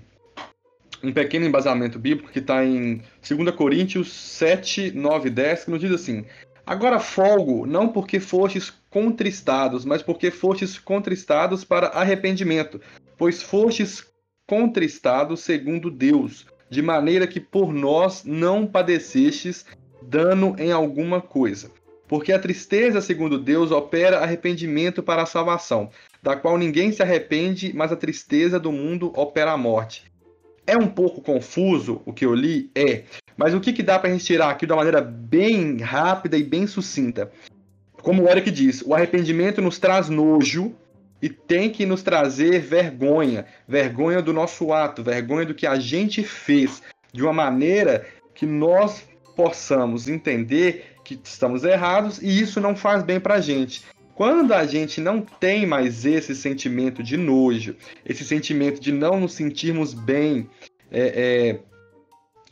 um 1.05 1.13
pequeno 1.13 1.47
embasamento 1.47 1.99
bíblico 1.99 2.31
que 2.31 2.41
está 2.41 2.65
em 2.65 3.03
2 3.27 3.55
Coríntios 3.55 4.13
7, 4.13 4.93
9 4.93 5.29
e 5.29 5.31
10, 5.31 5.65
que 5.65 5.71
nos 5.71 5.81
diz 5.81 5.93
assim: 5.93 6.25
Agora 6.67 7.01
folgo, 7.01 7.67
não 7.67 7.89
porque 7.89 8.21
fostes 8.21 8.73
contristados, 8.91 9.85
mas 9.85 10.03
porque 10.03 10.31
fostes 10.31 10.79
contristados 10.79 11.65
para 11.65 11.89
arrependimento, 11.89 12.81
pois 13.17 13.43
fostes 13.43 14.07
contristados 14.47 15.41
segundo 15.41 15.91
Deus, 15.91 16.47
de 16.69 16.83
maneira 16.83 17.27
que 17.27 17.41
por 17.41 17.73
nós 17.73 18.25
não 18.25 18.67
padecestes 18.67 19.65
dano 20.03 20.55
em 20.59 20.73
alguma 20.73 21.21
coisa. 21.21 21.71
Porque 22.11 22.33
a 22.33 22.41
tristeza, 22.41 23.01
segundo 23.01 23.39
Deus, 23.39 23.71
opera 23.71 24.19
arrependimento 24.19 25.01
para 25.01 25.23
a 25.23 25.27
salvação, 25.27 25.91
da 26.21 26.35
qual 26.35 26.59
ninguém 26.59 26.91
se 26.91 27.01
arrepende, 27.01 27.71
mas 27.73 27.93
a 27.93 27.97
tristeza 27.97 28.59
do 28.59 28.73
mundo 28.73 29.13
opera 29.15 29.53
a 29.53 29.57
morte. 29.57 30.11
É 30.67 30.77
um 30.77 30.89
pouco 30.89 31.23
confuso 31.23 32.03
o 32.05 32.13
que 32.13 32.27
eu 32.27 32.35
li? 32.35 32.69
É. 32.75 33.05
Mas 33.37 33.55
o 33.55 33.61
que, 33.61 33.73
que 33.73 33.81
dá 33.81 33.97
para 33.97 34.09
a 34.09 34.13
gente 34.13 34.25
tirar 34.25 34.51
aqui 34.51 34.67
de 34.67 34.73
uma 34.73 34.79
maneira 34.79 35.01
bem 35.01 35.77
rápida 35.77 36.37
e 36.37 36.43
bem 36.43 36.67
sucinta? 36.67 37.31
Como 38.03 38.25
o 38.25 38.29
Eric 38.29 38.51
diz, 38.51 38.83
o 38.83 38.93
arrependimento 38.93 39.63
nos 39.63 39.79
traz 39.79 40.09
nojo 40.09 40.75
e 41.23 41.29
tem 41.29 41.71
que 41.71 41.87
nos 41.87 42.03
trazer 42.03 42.61
vergonha. 42.61 43.47
Vergonha 43.69 44.21
do 44.21 44.33
nosso 44.33 44.73
ato, 44.73 45.01
vergonha 45.01 45.47
do 45.47 45.55
que 45.55 45.65
a 45.67 45.79
gente 45.79 46.25
fez, 46.25 46.83
de 47.13 47.23
uma 47.23 47.33
maneira 47.33 48.05
que 48.35 48.47
nós 48.47 49.09
possamos 49.37 50.09
entender 50.09 50.97
que 51.17 51.29
estamos 51.29 51.65
errados 51.65 52.21
e 52.23 52.41
isso 52.41 52.61
não 52.61 52.77
faz 52.77 53.03
bem 53.03 53.21
para 53.21 53.35
a 53.35 53.41
gente. 53.41 53.85
Quando 54.15 54.53
a 54.53 54.67
gente 54.67 55.01
não 55.01 55.23
tem 55.23 55.65
mais 55.65 56.05
esse 56.05 56.35
sentimento 56.35 57.03
de 57.03 57.17
nojo, 57.17 57.75
esse 58.05 58.25
sentimento 58.25 58.79
de 58.81 58.93
não 58.93 59.19
nos 59.19 59.33
sentirmos 59.33 59.95
bem 59.95 60.49
é, 60.91 61.01
é, 61.01 61.61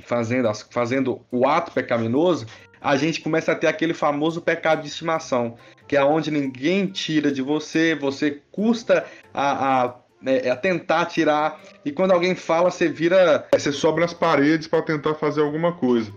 fazendo, 0.04 0.50
fazendo 0.70 1.20
o 1.30 1.46
ato 1.46 1.72
pecaminoso, 1.72 2.46
a 2.80 2.96
gente 2.96 3.20
começa 3.20 3.52
a 3.52 3.54
ter 3.54 3.66
aquele 3.66 3.92
famoso 3.92 4.40
pecado 4.40 4.82
de 4.82 4.88
estimação, 4.88 5.56
que 5.86 5.96
é 5.96 6.02
onde 6.02 6.30
ninguém 6.30 6.86
tira 6.86 7.30
de 7.30 7.42
você, 7.42 7.94
você 7.94 8.40
custa 8.50 9.04
a, 9.34 9.84
a, 9.84 9.94
é, 10.24 10.50
a 10.50 10.56
tentar 10.56 11.06
tirar, 11.06 11.60
e 11.84 11.92
quando 11.92 12.12
alguém 12.12 12.34
fala, 12.34 12.70
você 12.70 12.88
vira. 12.88 13.46
Você 13.52 13.72
sobe 13.72 14.00
nas 14.00 14.14
paredes 14.14 14.66
para 14.66 14.82
tentar 14.82 15.14
fazer 15.14 15.40
alguma 15.40 15.72
coisa. 15.72 16.12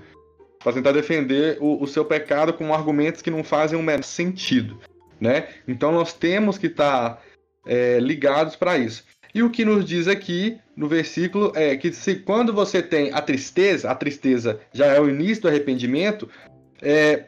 Para 0.63 0.73
tentar 0.73 0.91
defender 0.91 1.57
o, 1.59 1.81
o, 1.81 1.87
seu 1.87 2.05
pecado 2.05 2.53
com 2.53 2.73
argumentos 2.73 3.21
que 3.21 3.31
não 3.31 3.43
fazem 3.43 3.77
o 3.77 3.81
menor 3.81 4.03
sentido 4.03 4.79
né? 5.21 5.47
Então 5.67 5.91
nós 5.91 6.11
temos 6.11 6.57
que 6.57 6.65
estar 6.65 7.11
tá, 7.11 7.21
é, 7.67 7.99
ligados 7.99 8.55
para 8.55 8.77
isso. 8.77 9.05
E 9.33 9.43
o 9.43 9.51
que 9.51 9.63
nos 9.63 9.85
diz 9.85 10.07
aqui 10.07 10.57
no 10.75 10.89
versículo 10.89 11.53
é 11.55 11.77
que 11.77 11.93
se 11.93 12.15
quando 12.15 12.51
você 12.51 12.81
tem 12.81 13.13
a 13.13 13.21
tristeza, 13.21 13.89
a 13.89 13.95
tristeza 13.95 14.59
já 14.73 14.87
é 14.87 14.99
o 14.99 15.07
início 15.07 15.43
do 15.43 15.47
arrependimento, 15.47 16.27
é, 16.81 17.27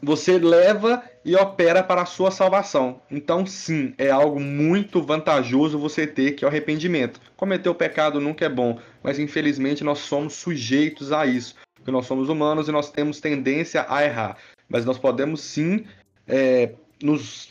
você 0.00 0.38
leva 0.38 1.02
e 1.24 1.34
opera 1.34 1.82
para 1.82 2.02
a 2.02 2.06
sua 2.06 2.30
salvação. 2.30 3.00
Então, 3.10 3.46
sim, 3.46 3.94
é 3.96 4.10
algo 4.10 4.38
muito 4.38 5.02
vantajoso 5.02 5.78
você 5.78 6.06
ter 6.06 6.32
que 6.32 6.44
é 6.44 6.46
o 6.46 6.50
arrependimento. 6.50 7.18
Cometer 7.34 7.70
o 7.70 7.74
pecado 7.74 8.20
nunca 8.20 8.44
é 8.44 8.48
bom, 8.48 8.78
mas 9.02 9.18
infelizmente 9.18 9.82
nós 9.82 10.00
somos 10.00 10.34
sujeitos 10.34 11.10
a 11.10 11.26
isso, 11.26 11.56
porque 11.84 11.92
nós 11.92 12.06
somos 12.06 12.30
humanos 12.30 12.66
e 12.66 12.72
nós 12.72 12.90
temos 12.90 13.20
tendência 13.20 13.84
a 13.90 14.02
errar. 14.02 14.38
Mas 14.66 14.86
nós 14.86 14.96
podemos 14.96 15.42
sim 15.42 15.84
é, 16.26 16.72
nos 17.02 17.48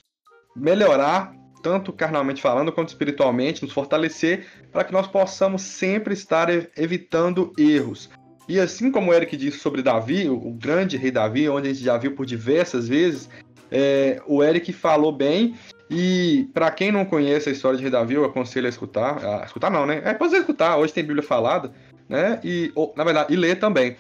melhorar, 0.56 1.36
tanto 1.62 1.94
carnalmente 1.94 2.42
falando 2.42 2.72
quanto 2.72 2.90
espiritualmente, 2.90 3.62
nos 3.62 3.72
fortalecer, 3.72 4.48
para 4.72 4.84
que 4.84 4.92
nós 4.92 5.06
possamos 5.06 5.62
sempre 5.62 6.16
estar 6.16 6.50
evitando 6.76 7.54
erros. 7.60 8.10
E 8.50 8.60
assim 8.60 8.92
como 8.92 9.12
o 9.12 9.14
Eric 9.14 9.38
disse 9.38 9.60
sobre 9.60 9.84
Davi, 9.84 10.28
o 10.28 10.52
grande 10.52 10.98
rei 10.98 11.12
Davi, 11.12 11.48
onde 11.48 11.70
a 11.70 11.72
gente 11.72 11.84
já 11.84 11.96
viu 11.96 12.16
por 12.16 12.26
diversas 12.26 12.88
vezes, 12.88 13.30
é, 13.70 14.20
o 14.26 14.44
Eric 14.44 14.74
falou 14.74 15.12
bem. 15.12 15.56
E 15.92 16.50
para 16.56 16.72
quem 16.72 16.92
não 16.92 17.06
conhece 17.06 17.50
a 17.50 17.52
história 17.52 17.78
de 17.78 17.84
rei 17.84 17.92
Davi, 17.92 18.16
eu 18.16 18.26
aconselho 18.26 18.66
a 18.66 18.70
escutar. 18.70 19.24
A 19.24 19.46
escutar 19.46 19.70
não, 19.70 19.86
né? 19.86 20.02
É, 20.04 20.14
pode 20.16 20.36
escutar, 20.36 20.76
hoje 20.78 20.92
tem 20.92 21.04
Bíblia 21.04 21.22
falada, 21.22 21.72
né? 22.10 22.40
E, 22.44 22.72
ou, 22.74 22.92
na 22.98 23.04
verdade, 23.04 23.32
e 23.32 23.38
ler 23.38 23.60
também 23.60 23.96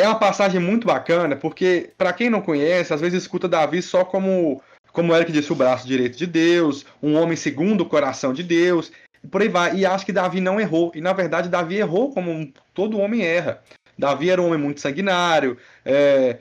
é 0.00 0.06
uma 0.06 0.18
passagem 0.18 0.60
muito 0.60 0.86
bacana, 0.86 1.36
porque, 1.36 1.90
para 1.96 2.12
quem 2.12 2.30
não 2.30 2.40
conhece, 2.40 2.92
às 2.92 3.00
vezes 3.00 3.22
escuta 3.22 3.48
Davi 3.48 3.82
só 3.82 4.04
como, 4.04 4.62
como 4.92 5.14
Eric 5.14 5.30
disse, 5.32 5.52
o 5.52 5.56
braço 5.56 5.86
direito 5.86 6.16
de 6.16 6.26
Deus, 6.26 6.84
um 7.02 7.16
homem 7.16 7.36
segundo 7.36 7.82
o 7.82 7.88
coração 7.88 8.32
de 8.32 8.42
Deus, 8.42 8.90
e 9.22 9.26
por 9.26 9.42
aí 9.42 9.48
vai. 9.48 9.76
E 9.76 9.86
acha 9.86 10.04
que 10.04 10.12
Davi 10.12 10.40
não 10.40 10.60
errou. 10.60 10.90
E 10.94 11.00
na 11.00 11.12
verdade, 11.12 11.48
Davi 11.48 11.76
errou 11.76 12.12
como 12.12 12.52
todo 12.72 12.98
homem 12.98 13.22
erra. 13.22 13.62
Davi 13.98 14.30
era 14.30 14.40
um 14.40 14.46
homem 14.46 14.58
muito 14.58 14.80
sanguinário, 14.80 15.58
é, 15.84 16.38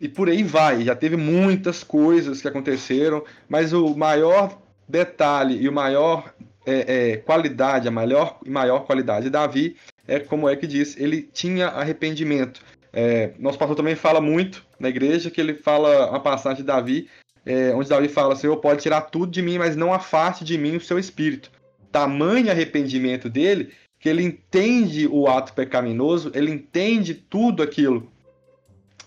e 0.00 0.08
por 0.08 0.28
aí 0.28 0.42
vai. 0.42 0.82
Já 0.82 0.96
teve 0.96 1.16
muitas 1.16 1.84
coisas 1.84 2.42
que 2.42 2.48
aconteceram, 2.48 3.24
mas 3.48 3.72
o 3.72 3.94
maior 3.94 4.58
detalhe 4.88 5.56
e 5.60 5.68
o 5.68 5.72
maior 5.72 6.34
é, 6.66 7.12
é, 7.12 7.16
qualidade, 7.18 7.86
a 7.86 7.90
maior 7.90 8.38
e 8.44 8.50
maior 8.50 8.80
qualidade 8.80 9.26
de 9.26 9.30
Davi 9.30 9.76
é 10.06 10.20
como 10.20 10.48
é 10.48 10.56
que 10.56 10.66
diz, 10.66 10.96
ele 10.96 11.22
tinha 11.22 11.68
arrependimento. 11.68 12.62
É, 12.92 13.32
nosso 13.38 13.58
pastor 13.58 13.76
também 13.76 13.94
fala 13.94 14.20
muito 14.20 14.64
na 14.78 14.88
igreja 14.88 15.30
que 15.30 15.40
ele 15.40 15.54
fala 15.54 16.10
uma 16.10 16.20
passagem 16.20 16.58
de 16.58 16.64
Davi, 16.64 17.08
é, 17.44 17.74
onde 17.74 17.88
Davi 17.88 18.08
fala: 18.08 18.36
Senhor, 18.36 18.56
pode 18.56 18.82
tirar 18.82 19.02
tudo 19.02 19.30
de 19.30 19.42
mim, 19.42 19.58
mas 19.58 19.76
não 19.76 19.92
afaste 19.92 20.44
de 20.44 20.56
mim 20.56 20.76
o 20.76 20.80
seu 20.80 20.98
espírito. 20.98 21.50
Tamanho 21.92 22.50
arrependimento 22.50 23.28
dele 23.28 23.72
que 23.98 24.08
ele 24.08 24.22
entende 24.22 25.06
o 25.06 25.26
ato 25.26 25.52
pecaminoso, 25.52 26.30
ele 26.34 26.50
entende 26.50 27.14
tudo 27.14 27.62
aquilo 27.62 28.10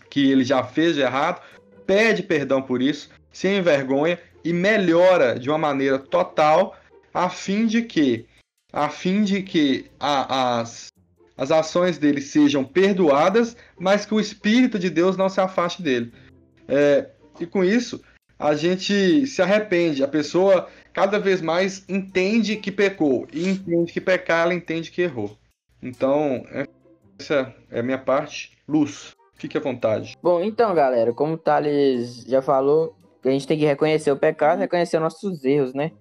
que 0.10 0.32
ele 0.32 0.44
já 0.44 0.64
fez 0.64 0.96
de 0.96 1.02
errado, 1.02 1.42
pede 1.86 2.24
perdão 2.24 2.62
por 2.62 2.82
isso, 2.82 3.10
se 3.32 3.48
envergonha 3.48 4.20
e 4.44 4.52
melhora 4.52 5.40
de 5.40 5.50
uma 5.50 5.58
maneira 5.58 6.00
total, 6.00 6.76
a 7.14 7.30
fim 7.30 7.66
de 7.66 7.84
que, 7.84 8.26
a 8.74 8.90
fim 8.90 9.24
de 9.24 9.44
que 9.44 9.90
a, 10.00 10.60
as 10.60 10.88
as 11.40 11.52
ações 11.52 11.98
dele 11.98 12.20
sejam 12.20 12.66
perdoadas, 12.66 13.56
mas 13.80 14.06
que 14.06 14.14
o 14.14 14.20
Espírito 14.20 14.78
de 14.78 14.90
Deus 14.90 15.16
não 15.16 15.30
se 15.30 15.40
afaste 15.40 15.82
dele. 15.82 16.12
É, 16.68 17.12
e 17.40 17.46
com 17.46 17.64
isso, 17.64 18.04
a 18.38 18.54
gente 18.56 19.26
se 19.26 19.42
arrepende. 19.42 20.04
A 20.04 20.08
pessoa 20.08 20.68
cada 20.92 21.18
vez 21.18 21.42
mais 21.42 21.86
entende 21.88 22.58
que 22.58 22.70
pecou. 22.70 23.26
E 23.32 23.48
entende 23.48 23.94
que 23.94 24.02
pecar, 24.02 24.44
ela 24.44 24.54
entende 24.54 24.92
que 24.92 25.02
errou. 25.02 25.38
Então, 25.82 26.46
essa 27.18 27.56
é 27.72 27.80
a 27.80 27.84
minha 27.84 27.98
parte. 27.98 28.58
Luz, 28.68 29.12
fique 29.36 29.58
à 29.58 29.62
vontade. 29.62 30.18
Bom, 30.22 30.44
então, 30.44 30.76
galera, 30.76 31.14
como 31.14 31.36
o 31.36 31.38
Thales 31.38 32.26
já 32.28 32.42
falou, 32.42 32.98
a 33.24 33.30
gente 33.30 33.48
tem 33.48 33.58
que 33.58 33.66
reconhecer 33.66 34.12
o 34.12 34.18
pecado, 34.18 34.60
reconhecer 34.60 35.00
nossos 35.00 35.46
erros, 35.46 35.74
né? 35.74 35.94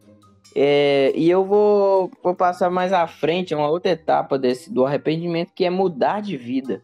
É, 0.61 1.13
e 1.15 1.31
eu 1.31 1.45
vou, 1.45 2.11
vou 2.21 2.35
passar 2.35 2.69
mais 2.69 2.93
à 2.93 3.07
frente 3.07 3.55
uma 3.55 3.69
outra 3.69 3.93
etapa 3.93 4.37
desse, 4.37 4.73
do 4.73 4.85
arrependimento, 4.85 5.53
que 5.55 5.65
é 5.65 5.71
mudar 5.71 6.21
de 6.21 6.37
vida. 6.37 6.83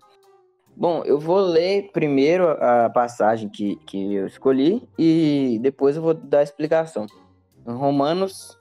Bom, 0.77 1.03
eu 1.05 1.19
vou 1.19 1.41
ler 1.41 1.91
primeiro 1.93 2.51
a 2.51 2.89
passagem 2.89 3.49
que, 3.49 3.75
que 3.85 4.15
eu 4.15 4.29
escolhi 4.29 4.81
e 4.97 5.59
depois 5.61 5.97
eu 5.97 6.03
vou 6.03 6.15
dar 6.15 6.39
a 6.39 6.43
explicação. 6.45 7.07
Romanos, 7.67 8.57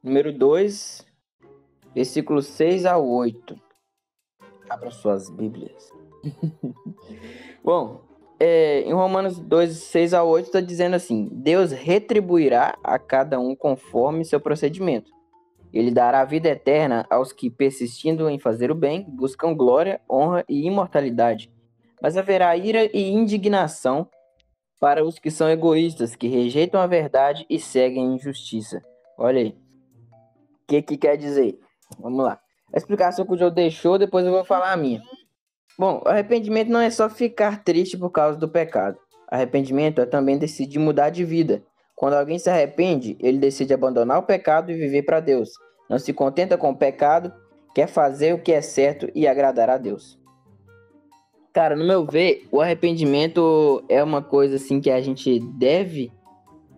número 0.00 0.32
2, 0.32 1.06
versículos 1.92 2.46
6 2.46 2.86
a 2.86 2.96
8. 2.96 3.56
Abra 4.70 4.92
suas 4.92 5.28
Bíblias. 5.28 5.90
Bom, 7.64 8.00
é, 8.44 8.80
em 8.80 8.92
Romanos 8.92 9.38
2, 9.38 9.70
6 9.70 10.14
a 10.14 10.24
8, 10.24 10.46
está 10.46 10.60
dizendo 10.60 10.96
assim: 10.96 11.28
Deus 11.30 11.70
retribuirá 11.70 12.76
a 12.82 12.98
cada 12.98 13.38
um 13.38 13.54
conforme 13.54 14.24
seu 14.24 14.40
procedimento. 14.40 15.12
Ele 15.72 15.92
dará 15.92 16.24
vida 16.24 16.48
eterna 16.48 17.06
aos 17.08 17.32
que, 17.32 17.48
persistindo 17.48 18.28
em 18.28 18.40
fazer 18.40 18.68
o 18.72 18.74
bem, 18.74 19.06
buscam 19.08 19.54
glória, 19.54 20.00
honra 20.10 20.44
e 20.48 20.66
imortalidade. 20.66 21.52
Mas 22.02 22.16
haverá 22.16 22.56
ira 22.56 22.84
e 22.92 23.12
indignação 23.12 24.08
para 24.80 25.04
os 25.04 25.20
que 25.20 25.30
são 25.30 25.48
egoístas, 25.48 26.16
que 26.16 26.26
rejeitam 26.26 26.80
a 26.80 26.86
verdade 26.88 27.46
e 27.48 27.60
seguem 27.60 28.08
a 28.08 28.14
injustiça. 28.16 28.82
Olha 29.16 29.40
aí. 29.40 29.50
O 29.50 30.66
que, 30.66 30.82
que 30.82 30.96
quer 30.96 31.16
dizer? 31.16 31.60
Vamos 31.96 32.24
lá. 32.24 32.40
A 32.74 32.76
explicação 32.76 33.24
que 33.24 33.34
o 33.34 33.38
Joe 33.38 33.52
deixou, 33.52 33.98
depois 33.98 34.26
eu 34.26 34.32
vou 34.32 34.44
falar 34.44 34.72
a 34.72 34.76
minha. 34.76 35.00
Bom, 35.78 36.02
arrependimento 36.04 36.68
não 36.68 36.80
é 36.80 36.90
só 36.90 37.08
ficar 37.08 37.64
triste 37.64 37.96
por 37.96 38.10
causa 38.10 38.38
do 38.38 38.48
pecado. 38.48 38.98
Arrependimento 39.28 40.00
é 40.00 40.06
também 40.06 40.36
decidir 40.36 40.78
mudar 40.78 41.10
de 41.10 41.24
vida. 41.24 41.62
Quando 41.96 42.14
alguém 42.14 42.38
se 42.38 42.50
arrepende, 42.50 43.16
ele 43.20 43.38
decide 43.38 43.72
abandonar 43.72 44.18
o 44.18 44.24
pecado 44.24 44.70
e 44.70 44.74
viver 44.74 45.02
para 45.02 45.20
Deus. 45.20 45.50
Não 45.88 45.98
se 45.98 46.12
contenta 46.12 46.58
com 46.58 46.70
o 46.70 46.76
pecado, 46.76 47.32
quer 47.74 47.86
fazer 47.86 48.34
o 48.34 48.38
que 48.38 48.52
é 48.52 48.60
certo 48.60 49.10
e 49.14 49.26
agradar 49.26 49.70
a 49.70 49.78
Deus. 49.78 50.18
Cara, 51.52 51.76
no 51.76 51.84
meu 51.86 52.04
ver, 52.04 52.46
o 52.50 52.60
arrependimento 52.60 53.84
é 53.88 54.02
uma 54.02 54.22
coisa 54.22 54.56
assim 54.56 54.80
que 54.80 54.90
a 54.90 55.00
gente 55.00 55.38
deve 55.40 56.12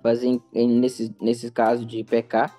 fazer 0.03 0.39
em, 0.53 0.69
nesse, 0.69 1.15
nesse 1.21 1.51
caso 1.51 1.87
de 1.87 2.05
pecar, 2.05 2.57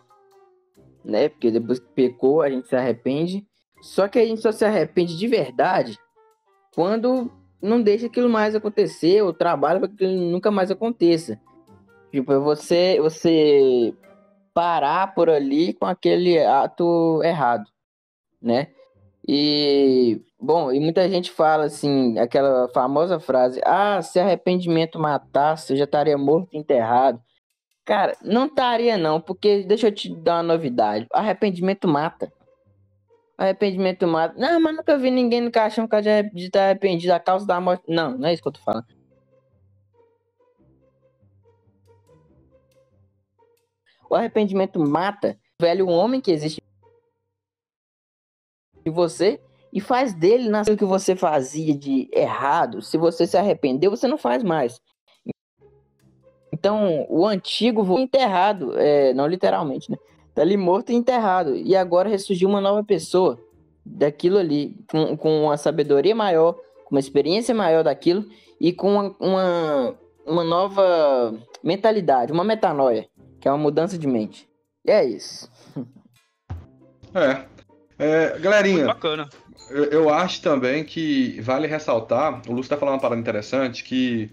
né? 1.04 1.30
Porque 1.30 1.51
depois 1.51 1.80
que 1.80 1.88
pecou, 1.94 2.42
a 2.42 2.50
gente 2.50 2.68
se 2.68 2.75
arrepende. 2.75 3.46
Só 3.82 4.08
que 4.08 4.18
a 4.18 4.25
gente 4.25 4.42
só 4.42 4.51
se 4.51 4.65
arrepende 4.65 5.18
de 5.18 5.27
verdade 5.27 5.98
quando 6.75 7.32
não 7.62 7.82
deixa 7.82 8.08
aquilo 8.08 8.29
mais 8.29 8.53
acontecer 8.53 9.24
ou 9.24 9.34
trabalha 9.34 9.79
para 9.79 9.88
que 9.88 9.96
aquilo 9.96 10.13
nunca 10.29 10.51
mais 10.51 10.70
aconteça. 10.70 11.39
Tipo, 12.12 12.34
é 12.34 12.38
você, 12.38 13.00
você 13.01 13.94
parar 14.53 15.15
por 15.15 15.29
ali 15.29 15.74
com 15.74 15.86
aquele 15.86 16.38
ato 16.44 17.22
errado, 17.24 17.65
né? 18.41 18.67
E, 19.27 20.22
bom, 20.39 20.72
e 20.72 20.79
muita 20.79 21.10
gente 21.10 21.32
fala 21.32 21.65
assim, 21.65 22.20
aquela 22.20 22.70
famosa 22.70 23.20
frase: 23.20 23.60
ah, 23.65 24.01
se 24.01 24.20
arrependimento 24.20 25.00
matasse, 25.00 25.74
eu 25.74 25.77
já 25.77 25.86
estaria 25.86 26.17
morto 26.17 26.50
e 26.53 26.58
enterrado. 26.58 27.20
Cara, 27.84 28.15
não 28.24 28.46
estaria 28.46 28.98
não, 28.98 29.20
porque 29.20 29.63
deixa 29.63 29.88
eu 29.88 29.91
te 29.91 30.13
dar 30.15 30.36
uma 30.38 30.44
novidade: 30.44 31.08
arrependimento 31.12 31.88
mata. 31.88 32.32
Arrependimento 33.38 34.08
mata. 34.08 34.34
Não, 34.38 34.60
mas 34.60 34.75
nunca 34.75 34.98
vi 34.98 35.12
ninguém 35.12 35.42
no 35.42 35.51
caixão 35.51 35.88
que 35.88 36.01
de 36.01 36.46
estar 36.46 36.65
arrependido 36.65 37.13
a 37.13 37.20
causa 37.20 37.46
da 37.46 37.60
morte. 37.60 37.84
Não, 37.88 38.18
não 38.18 38.27
é 38.27 38.34
isso 38.34 38.42
que 38.42 38.48
eu 38.48 38.54
tô 38.54 38.62
falando. 38.62 38.86
O 44.10 44.15
arrependimento 44.15 44.80
mata 44.80 45.38
velho 45.60 45.88
homem 45.88 46.22
que 46.22 46.32
existe 46.32 46.62
em 48.86 48.92
você 48.92 49.42
e 49.74 49.82
faz 49.82 50.13
dele 50.13 50.48
naquilo 50.48 50.77
que 50.77 50.86
você 50.86 51.15
fazia 51.15 51.75
de 51.75 52.10
errado. 52.13 52.82
Se 52.82 52.98
você 52.98 53.27
se 53.27 53.36
arrependeu, 53.36 53.92
você 53.92 54.08
não 54.08 54.18
faz 54.18 54.44
mais. 54.44 54.80
Então, 56.54 57.06
o 57.10 57.25
antigo 57.25 58.00
enterrado, 58.00 58.77
é, 58.80 59.13
não 59.13 59.27
literalmente, 59.27 59.92
né? 59.92 59.98
Tá 60.36 60.42
ali 60.44 60.58
morto 60.58 60.92
e 60.92 60.96
enterrado. 60.96 61.56
E 61.56 61.75
agora 61.75 62.10
ressurgiu 62.10 62.48
uma 62.48 62.62
nova 62.62 62.84
pessoa 62.84 63.39
daquilo 63.84 64.38
ali, 64.38 64.77
com, 64.92 65.18
com 65.18 65.46
uma 65.46 65.58
sabedoria 65.58 66.13
maior, 66.13 66.54
com 66.84 66.96
uma 66.96 67.00
experiência 67.00 67.56
maior 67.56 67.84
daquilo 67.84 68.25
e 68.60 68.72
com 68.72 68.92
uma, 68.92 69.15
uma, 69.20 69.96
uma 70.25 70.44
nova 70.44 71.34
mentalidade, 71.63 72.32
uma 72.32 72.44
metanoia 72.44 73.08
que 73.46 73.48
é 73.48 73.51
uma 73.51 73.60
mudança 73.60 73.96
de 73.96 74.08
mente. 74.08 74.50
E 74.84 74.89
é 74.89 75.06
isso. 75.06 75.48
É. 77.18 77.46
é 77.98 78.39
galerinha. 78.39 78.84
Muito 78.84 78.88
bacana. 78.88 79.30
Eu, 79.70 79.86
eu, 79.86 80.10
acho 80.10 80.42
também 80.42 80.84
que 80.84 81.39
vale 81.39 81.65
ressaltar, 81.65 82.42
o 82.46 82.51
Lúcio 82.51 82.70
tá 82.70 82.75
falando 82.75 82.96
uma 82.96 83.00
parada 83.00 83.22
interessante, 83.22 83.86
que 83.86 84.30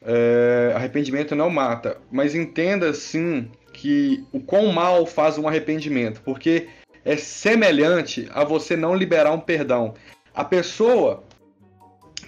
é, 0.00 0.72
arrependimento 0.74 1.34
não 1.34 1.50
mata. 1.50 1.98
Mas 2.10 2.34
entenda 2.34 2.94
sim 2.94 3.50
que 3.84 4.24
o 4.32 4.40
quão 4.40 4.72
mal 4.72 5.04
faz 5.04 5.36
um 5.36 5.46
arrependimento, 5.46 6.22
porque 6.22 6.68
é 7.04 7.18
semelhante 7.18 8.26
a 8.32 8.42
você 8.42 8.74
não 8.74 8.94
liberar 8.94 9.30
um 9.30 9.38
perdão. 9.38 9.92
A 10.34 10.42
pessoa 10.42 11.22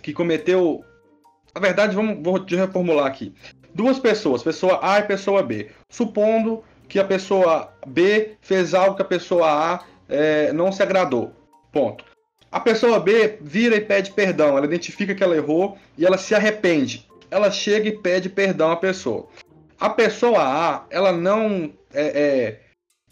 que 0.02 0.12
cometeu. 0.12 0.84
Na 1.54 1.60
verdade, 1.62 1.96
vamos, 1.96 2.22
vou 2.22 2.44
reformular 2.46 3.06
aqui 3.06 3.32
duas 3.74 3.98
pessoas, 3.98 4.42
pessoa 4.42 4.80
A 4.82 4.98
e 4.98 5.04
pessoa 5.04 5.42
B. 5.42 5.70
Supondo 5.88 6.62
que 6.86 6.98
a 6.98 7.04
pessoa 7.04 7.72
B 7.86 8.32
fez 8.42 8.74
algo 8.74 8.94
que 8.94 9.00
a 9.00 9.06
pessoa 9.06 9.48
A 9.48 9.84
é, 10.10 10.52
não 10.52 10.70
se 10.70 10.82
agradou. 10.82 11.32
Ponto. 11.72 12.04
A 12.52 12.60
pessoa 12.60 13.00
B 13.00 13.38
vira 13.40 13.76
e 13.76 13.80
pede 13.80 14.10
perdão. 14.10 14.58
Ela 14.58 14.66
identifica 14.66 15.14
que 15.14 15.24
ela 15.24 15.34
errou 15.34 15.78
e 15.96 16.04
ela 16.04 16.18
se 16.18 16.34
arrepende. 16.34 17.08
Ela 17.30 17.50
chega 17.50 17.88
e 17.88 17.96
pede 17.96 18.28
perdão 18.28 18.70
à 18.70 18.76
pessoa. 18.76 19.26
A 19.78 19.90
pessoa 19.90 20.42
A, 20.42 20.86
ela 20.90 21.12
não, 21.12 21.72
é, 21.92 22.06
é, 22.06 22.60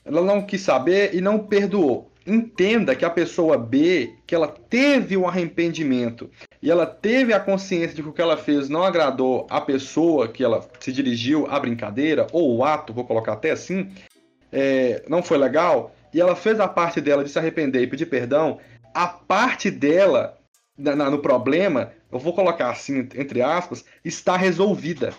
ela 0.04 0.22
não 0.22 0.42
quis 0.42 0.62
saber 0.62 1.14
e 1.14 1.20
não 1.20 1.38
perdoou 1.38 2.10
entenda 2.26 2.96
que 2.96 3.04
a 3.04 3.10
pessoa 3.10 3.58
B, 3.58 4.14
que 4.26 4.34
ela 4.34 4.48
teve 4.48 5.16
o 5.16 5.26
arrependimento 5.26 6.30
e 6.62 6.70
ela 6.70 6.86
teve 6.86 7.32
a 7.32 7.40
consciência 7.40 7.94
de 7.94 8.02
que 8.02 8.08
o 8.08 8.12
que 8.12 8.22
ela 8.22 8.36
fez 8.36 8.68
não 8.68 8.82
agradou 8.82 9.46
a 9.50 9.60
pessoa 9.60 10.28
que 10.28 10.42
ela 10.42 10.66
se 10.80 10.92
dirigiu 10.92 11.46
à 11.50 11.60
brincadeira, 11.60 12.26
ou 12.32 12.56
o 12.56 12.64
ato, 12.64 12.92
vou 12.92 13.04
colocar 13.04 13.34
até 13.34 13.50
assim, 13.50 13.92
é, 14.50 15.02
não 15.08 15.22
foi 15.22 15.36
legal, 15.36 15.94
e 16.12 16.20
ela 16.20 16.34
fez 16.34 16.58
a 16.60 16.68
parte 16.68 17.00
dela 17.00 17.22
de 17.22 17.30
se 17.30 17.38
arrepender 17.38 17.82
e 17.82 17.86
pedir 17.86 18.06
perdão, 18.06 18.58
a 18.94 19.06
parte 19.06 19.70
dela 19.70 20.38
na, 20.76 20.96
na, 20.96 21.10
no 21.10 21.18
problema, 21.18 21.92
eu 22.10 22.18
vou 22.18 22.32
colocar 22.32 22.70
assim, 22.70 23.00
entre 23.16 23.42
aspas, 23.42 23.84
está 24.04 24.36
resolvida. 24.36 25.12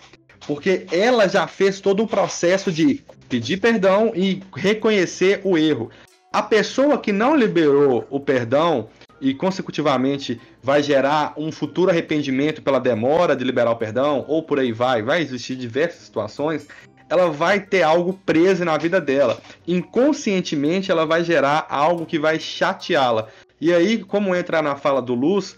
Porque 0.46 0.86
ela 0.92 1.28
já 1.28 1.46
fez 1.46 1.80
todo 1.80 2.02
o 2.02 2.08
processo 2.08 2.70
de 2.70 3.02
pedir 3.28 3.58
perdão 3.58 4.12
e 4.14 4.42
reconhecer 4.54 5.40
o 5.44 5.58
erro. 5.58 5.90
A 6.32 6.42
pessoa 6.42 6.98
que 6.98 7.12
não 7.12 7.34
liberou 7.34 8.06
o 8.10 8.20
perdão 8.20 8.88
e 9.20 9.34
consecutivamente 9.34 10.40
vai 10.62 10.82
gerar 10.82 11.32
um 11.36 11.50
futuro 11.50 11.90
arrependimento 11.90 12.62
pela 12.62 12.78
demora 12.78 13.34
de 13.34 13.44
liberar 13.44 13.70
o 13.70 13.76
perdão, 13.76 14.24
ou 14.28 14.42
por 14.42 14.60
aí 14.60 14.72
vai, 14.72 15.02
vai 15.02 15.22
existir 15.22 15.56
diversas 15.56 16.02
situações, 16.02 16.66
ela 17.08 17.30
vai 17.30 17.60
ter 17.60 17.82
algo 17.82 18.12
preso 18.12 18.64
na 18.64 18.76
vida 18.76 19.00
dela. 19.00 19.40
Inconscientemente 19.66 20.90
ela 20.90 21.06
vai 21.06 21.24
gerar 21.24 21.66
algo 21.68 22.04
que 22.04 22.18
vai 22.18 22.38
chateá-la. 22.38 23.28
E 23.60 23.72
aí, 23.72 24.04
como 24.04 24.34
entra 24.34 24.60
na 24.60 24.76
fala 24.76 25.00
do 25.00 25.14
Luz, 25.14 25.56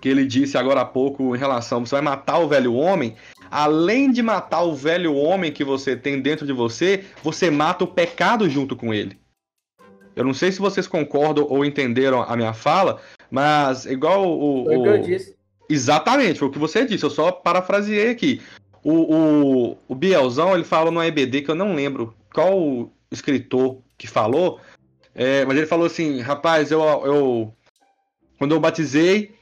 que 0.00 0.08
ele 0.08 0.26
disse 0.26 0.58
agora 0.58 0.82
há 0.82 0.84
pouco 0.84 1.34
em 1.34 1.38
relação, 1.38 1.86
você 1.86 1.94
vai 1.94 2.02
matar 2.02 2.38
o 2.38 2.48
velho 2.48 2.74
homem, 2.74 3.16
além 3.50 4.10
de 4.10 4.22
matar 4.22 4.62
o 4.62 4.74
velho 4.74 5.14
homem 5.14 5.52
que 5.52 5.64
você 5.64 5.96
tem 5.96 6.20
dentro 6.20 6.46
de 6.46 6.52
você, 6.52 7.04
você 7.22 7.50
mata 7.50 7.84
o 7.84 7.88
pecado 7.88 8.48
junto 8.48 8.76
com 8.76 8.92
ele. 8.92 9.18
Eu 10.16 10.24
não 10.24 10.34
sei 10.34 10.52
se 10.52 10.60
vocês 10.60 10.86
concordam 10.86 11.46
ou 11.48 11.64
entenderam 11.64 12.22
a 12.22 12.36
minha 12.36 12.52
fala, 12.52 13.00
mas 13.30 13.84
igual 13.86 14.26
o. 14.26 14.64
Foi 14.64 14.76
o 14.76 14.82
que 14.82 14.88
eu 14.88 15.02
disse. 15.02 15.36
Exatamente, 15.68 16.38
foi 16.38 16.48
o 16.48 16.50
que 16.50 16.58
você 16.58 16.84
disse, 16.84 17.04
eu 17.04 17.10
só 17.10 17.32
parafraseei 17.32 18.10
aqui. 18.10 18.40
O, 18.82 18.92
o, 18.92 19.78
o 19.88 19.94
Bielzão, 19.94 20.54
ele 20.54 20.62
fala 20.62 20.90
no 20.90 21.02
EBD 21.02 21.40
que 21.40 21.50
eu 21.50 21.54
não 21.54 21.74
lembro 21.74 22.14
qual 22.32 22.92
escritor 23.10 23.80
que 23.96 24.06
falou, 24.06 24.60
é, 25.14 25.44
mas 25.44 25.56
ele 25.56 25.66
falou 25.66 25.86
assim: 25.86 26.20
rapaz, 26.20 26.70
eu, 26.70 26.80
eu. 26.82 27.54
Quando 28.38 28.52
eu 28.52 28.60
batizei, 28.60 29.32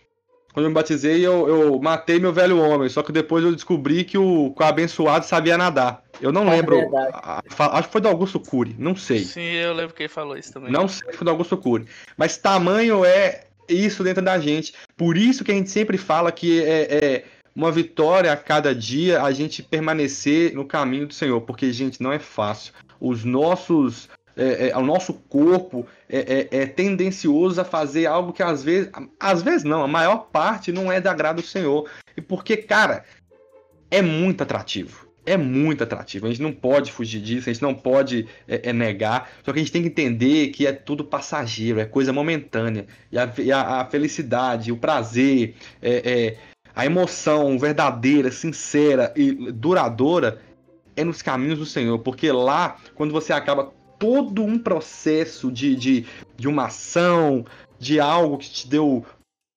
quando 0.52 0.64
eu 0.64 0.70
me 0.70 0.74
batizei, 0.74 1.26
eu, 1.26 1.48
eu 1.48 1.80
matei 1.80 2.20
meu 2.20 2.32
velho 2.32 2.58
homem. 2.58 2.88
Só 2.88 3.02
que 3.02 3.10
depois 3.10 3.42
eu 3.44 3.52
descobri 3.52 4.04
que 4.04 4.18
o, 4.18 4.52
que 4.54 4.62
o 4.62 4.66
abençoado 4.66 5.24
sabia 5.24 5.56
nadar. 5.56 6.02
Eu 6.20 6.30
não 6.30 6.46
é 6.52 6.56
lembro. 6.56 6.78
A, 7.12 7.42
a, 7.58 7.78
acho 7.78 7.88
que 7.88 7.92
foi 7.92 8.00
do 8.00 8.08
Augusto 8.08 8.38
Cury, 8.38 8.76
não 8.78 8.94
sei. 8.94 9.20
Sim, 9.20 9.52
eu 9.52 9.72
lembro 9.72 9.94
que 9.94 10.02
ele 10.02 10.08
falou 10.08 10.36
isso 10.36 10.52
também. 10.52 10.70
Não 10.70 10.86
sei 10.86 11.10
se 11.10 11.16
foi 11.16 11.24
do 11.24 11.30
Augusto 11.30 11.56
Cury. 11.56 11.86
Mas 12.16 12.36
tamanho 12.36 13.04
é 13.04 13.44
isso 13.68 14.04
dentro 14.04 14.22
da 14.22 14.38
gente. 14.38 14.74
Por 14.96 15.16
isso 15.16 15.42
que 15.42 15.50
a 15.50 15.54
gente 15.54 15.70
sempre 15.70 15.96
fala 15.96 16.30
que 16.30 16.62
é, 16.62 17.04
é 17.04 17.24
uma 17.56 17.72
vitória 17.72 18.30
a 18.30 18.36
cada 18.36 18.74
dia 18.74 19.22
a 19.22 19.32
gente 19.32 19.62
permanecer 19.62 20.54
no 20.54 20.66
caminho 20.66 21.06
do 21.06 21.14
Senhor. 21.14 21.40
Porque, 21.40 21.72
gente, 21.72 22.02
não 22.02 22.12
é 22.12 22.18
fácil. 22.18 22.74
Os 23.00 23.24
nossos 23.24 24.08
é, 24.36 24.70
é, 24.70 24.76
o 24.76 24.82
nosso 24.82 25.14
corpo 25.14 25.86
é, 26.08 26.48
é, 26.50 26.62
é, 26.62 26.66
tendencioso 26.66 27.60
a 27.60 27.64
fazer 27.64 28.06
algo 28.06 28.32
que 28.32 28.42
às 28.42 28.62
vezes, 28.62 28.90
às 29.20 29.42
vezes 29.42 29.64
não, 29.64 29.82
a 29.82 29.88
maior 29.88 30.28
parte 30.32 30.72
não 30.72 30.90
é 30.90 31.00
de 31.00 31.08
agrado 31.08 31.42
do 31.42 31.46
Senhor. 31.46 31.88
E 32.16 32.20
porque, 32.20 32.56
cara, 32.56 33.04
é 33.90 34.00
muito 34.00 34.42
atrativo. 34.42 35.10
É 35.24 35.36
muito 35.36 35.84
atrativo. 35.84 36.26
A 36.26 36.30
gente 36.30 36.42
não 36.42 36.52
pode 36.52 36.90
fugir 36.90 37.20
disso, 37.20 37.48
a 37.48 37.52
gente 37.52 37.62
não 37.62 37.74
pode 37.74 38.26
é, 38.48 38.70
é 38.70 38.72
negar. 38.72 39.30
Só 39.44 39.52
que 39.52 39.58
a 39.58 39.62
gente 39.62 39.72
tem 39.72 39.82
que 39.82 39.88
entender 39.88 40.48
que 40.48 40.66
é 40.66 40.72
tudo 40.72 41.04
passageiro, 41.04 41.78
é 41.78 41.84
coisa 41.84 42.12
momentânea. 42.12 42.86
E 43.10 43.18
a, 43.18 43.32
e 43.38 43.52
a, 43.52 43.80
a 43.80 43.84
felicidade, 43.84 44.72
o 44.72 44.76
prazer, 44.76 45.54
a 46.74 46.86
emoção 46.86 47.56
verdadeira, 47.58 48.32
sincera 48.32 49.12
e 49.14 49.30
duradoura 49.52 50.40
é 50.96 51.04
nos 51.04 51.22
caminhos 51.22 51.58
do 51.58 51.66
Senhor. 51.66 51.98
Porque 52.00 52.32
lá, 52.32 52.78
quando 52.94 53.12
você 53.12 53.32
acaba 53.32 53.72
todo 54.02 54.42
um 54.42 54.58
processo 54.58 55.48
de, 55.48 55.76
de, 55.76 56.06
de 56.36 56.48
uma 56.48 56.64
ação, 56.64 57.46
de 57.78 58.00
algo 58.00 58.36
que 58.36 58.50
te 58.50 58.66
deu 58.66 59.06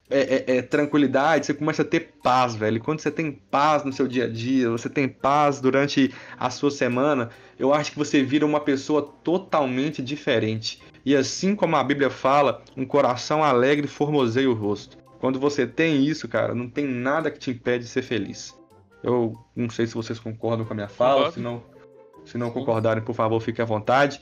é, 0.07 0.19
é, 0.19 0.57
é, 0.57 0.61
tranquilidade, 0.61 1.47
você 1.47 1.53
começa 1.55 1.81
a 1.81 1.85
ter 1.85 2.13
paz, 2.21 2.53
velho. 2.53 2.79
quando 2.79 2.99
você 2.99 3.09
tem 3.09 3.31
paz 3.31 3.83
no 3.83 3.91
seu 3.91 4.07
dia 4.07 4.25
a 4.25 4.29
dia, 4.29 4.69
você 4.69 4.87
tem 4.87 5.09
paz 5.09 5.59
durante 5.59 6.13
a 6.37 6.51
sua 6.51 6.69
semana, 6.69 7.31
eu 7.57 7.73
acho 7.73 7.91
que 7.91 7.97
você 7.97 8.21
vira 8.21 8.45
uma 8.45 8.59
pessoa 8.59 9.01
totalmente 9.23 9.99
diferente. 9.99 10.79
E 11.03 11.15
assim 11.15 11.55
como 11.55 11.75
a 11.75 11.83
Bíblia 11.83 12.11
fala, 12.11 12.61
um 12.77 12.85
coração 12.85 13.43
alegre 13.43 13.87
formoseia 13.87 14.47
o 14.47 14.53
rosto. 14.53 14.95
Quando 15.19 15.39
você 15.39 15.65
tem 15.65 16.05
isso, 16.05 16.27
cara, 16.27 16.53
não 16.53 16.69
tem 16.69 16.85
nada 16.85 17.31
que 17.31 17.39
te 17.39 17.49
impede 17.49 17.85
de 17.85 17.89
ser 17.89 18.03
feliz. 18.03 18.53
Eu 19.01 19.33
não 19.55 19.71
sei 19.71 19.87
se 19.87 19.95
vocês 19.95 20.19
concordam 20.19 20.67
com 20.67 20.73
a 20.73 20.75
minha 20.75 20.87
fala, 20.87 21.31
se 21.31 21.39
não 21.39 21.63
se 22.25 22.37
não 22.37 22.51
concordarem, 22.51 23.03
por 23.03 23.13
favor, 23.13 23.39
fique 23.39 23.61
à 23.61 23.65
vontade. 23.65 24.19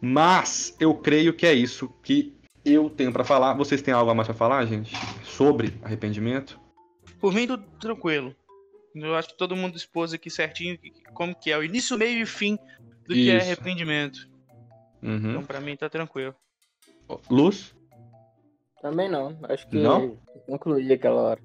Mas 0.00 0.76
eu 0.78 0.94
creio 0.94 1.32
que 1.32 1.46
é 1.46 1.54
isso, 1.54 1.88
que 2.02 2.36
eu 2.64 2.90
tenho 2.90 3.12
para 3.12 3.24
falar. 3.24 3.54
Vocês 3.54 3.80
têm 3.80 3.94
algo 3.94 4.10
a 4.10 4.14
mais 4.14 4.26
para 4.26 4.36
falar, 4.36 4.64
gente? 4.66 4.94
Sobre 5.24 5.74
arrependimento? 5.82 6.60
Por 7.20 7.32
mim, 7.32 7.46
tudo 7.46 7.64
tranquilo. 7.80 8.34
Eu 8.94 9.14
acho 9.14 9.28
que 9.28 9.36
todo 9.36 9.56
mundo 9.56 9.76
expôs 9.76 10.12
aqui 10.12 10.30
certinho 10.30 10.78
como 11.12 11.34
que 11.34 11.50
é 11.50 11.58
o 11.58 11.62
início, 11.62 11.98
meio 11.98 12.22
e 12.22 12.26
fim 12.26 12.58
do 13.06 13.14
Isso. 13.14 13.24
que 13.24 13.30
é 13.30 13.40
arrependimento. 13.40 14.28
Uhum. 15.02 15.30
Então, 15.30 15.44
pra 15.44 15.60
mim, 15.60 15.76
tá 15.76 15.88
tranquilo. 15.88 16.34
Luz? 17.30 17.74
Também 18.80 19.08
não. 19.08 19.38
Acho 19.44 19.68
que 19.68 19.76
não? 19.76 20.18
concluí 20.46 20.92
aquela 20.92 21.20
hora. 21.20 21.40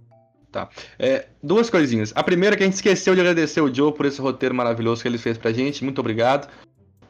Tá. 0.52 0.70
É, 1.00 1.28
duas 1.42 1.70
coisinhas. 1.70 2.12
A 2.14 2.22
primeira 2.22 2.56
é 2.56 2.58
que 2.58 2.64
a 2.64 2.66
gente 2.66 2.76
esqueceu 2.76 3.16
de 3.16 3.22
agradecer 3.22 3.62
o 3.62 3.74
Joe 3.74 3.94
por 3.94 4.06
esse 4.06 4.20
roteiro 4.20 4.54
maravilhoso 4.54 5.02
que 5.02 5.08
ele 5.08 5.18
fez 5.18 5.38
pra 5.38 5.54
gente. 5.54 5.84
Muito 5.84 6.00
obrigado. 6.00 6.50